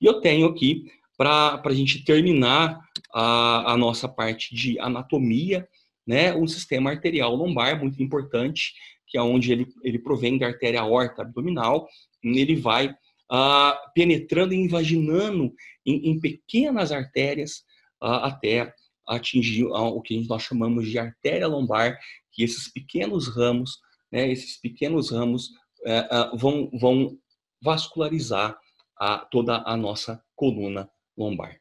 E 0.00 0.06
eu 0.06 0.20
tenho 0.20 0.46
aqui, 0.46 0.86
para 1.16 1.60
a 1.62 1.74
gente 1.74 2.04
terminar 2.04 2.80
a, 3.12 3.72
a 3.72 3.76
nossa 3.76 4.08
parte 4.08 4.54
de 4.54 4.78
anatomia, 4.80 5.68
né, 6.06 6.34
o 6.34 6.48
sistema 6.48 6.90
arterial 6.90 7.34
lombar, 7.34 7.78
muito 7.78 8.02
importante, 8.02 8.72
que 9.06 9.18
é 9.18 9.22
onde 9.22 9.52
ele, 9.52 9.66
ele 9.82 9.98
provém 9.98 10.38
da 10.38 10.46
artéria 10.46 10.80
aorta 10.80 11.22
abdominal, 11.22 11.86
ele 12.24 12.56
vai 12.56 12.94
ah, 13.30 13.78
penetrando 13.94 14.52
e 14.52 14.56
invaginando 14.56 15.54
em, 15.86 16.10
em 16.10 16.20
pequenas 16.20 16.92
artérias 16.92 17.64
ah, 18.00 18.26
até 18.26 18.74
atingir 19.06 19.64
o 19.64 20.00
que 20.00 20.26
nós 20.28 20.42
chamamos 20.42 20.88
de 20.88 20.98
artéria 20.98 21.48
lombar, 21.48 21.98
que 22.30 22.44
esses 22.44 22.72
pequenos 22.72 23.26
ramos, 23.28 23.78
né, 24.10 24.30
esses 24.30 24.56
pequenos 24.56 25.10
ramos 25.10 25.50
eh, 25.84 26.08
vão, 26.36 26.70
vão 26.72 27.18
vascularizar 27.60 28.56
a, 28.96 29.18
toda 29.18 29.64
a 29.66 29.76
nossa 29.76 30.22
coluna 30.36 30.88
lombar. 31.16 31.58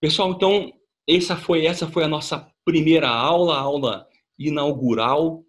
Pessoal, 0.00 0.32
então 0.32 0.72
essa 1.08 1.36
foi 1.36 1.64
essa 1.64 1.88
foi 1.88 2.04
a 2.04 2.08
nossa 2.08 2.50
primeira 2.64 3.08
aula, 3.08 3.58
aula 3.58 4.06
inaugural 4.38 5.44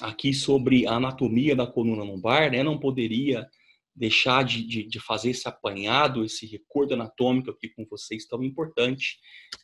aqui 0.00 0.32
sobre 0.32 0.86
a 0.86 0.94
anatomia 0.94 1.54
da 1.54 1.66
coluna 1.66 2.02
lombar, 2.02 2.50
né? 2.50 2.62
Não 2.62 2.78
poderia 2.78 3.48
deixar 3.94 4.44
de, 4.44 4.66
de, 4.66 4.82
de, 4.84 5.00
fazer 5.00 5.30
esse 5.30 5.48
apanhado, 5.48 6.24
esse 6.24 6.46
recordo 6.46 6.94
anatômico 6.94 7.50
aqui 7.50 7.68
com 7.68 7.86
vocês 7.86 8.26
tão 8.26 8.42
importante. 8.42 9.18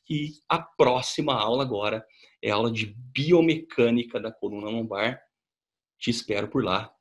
E 0.09 0.35
a 0.49 0.59
próxima 0.59 1.35
aula 1.35 1.65
agora 1.65 2.05
é 2.43 2.51
a 2.51 2.55
aula 2.55 2.71
de 2.71 2.95
biomecânica 3.13 4.21
da 4.21 4.31
coluna 4.31 4.69
lombar. 4.69 5.21
Te 5.99 6.11
espero 6.11 6.49
por 6.49 6.65
lá. 6.65 6.93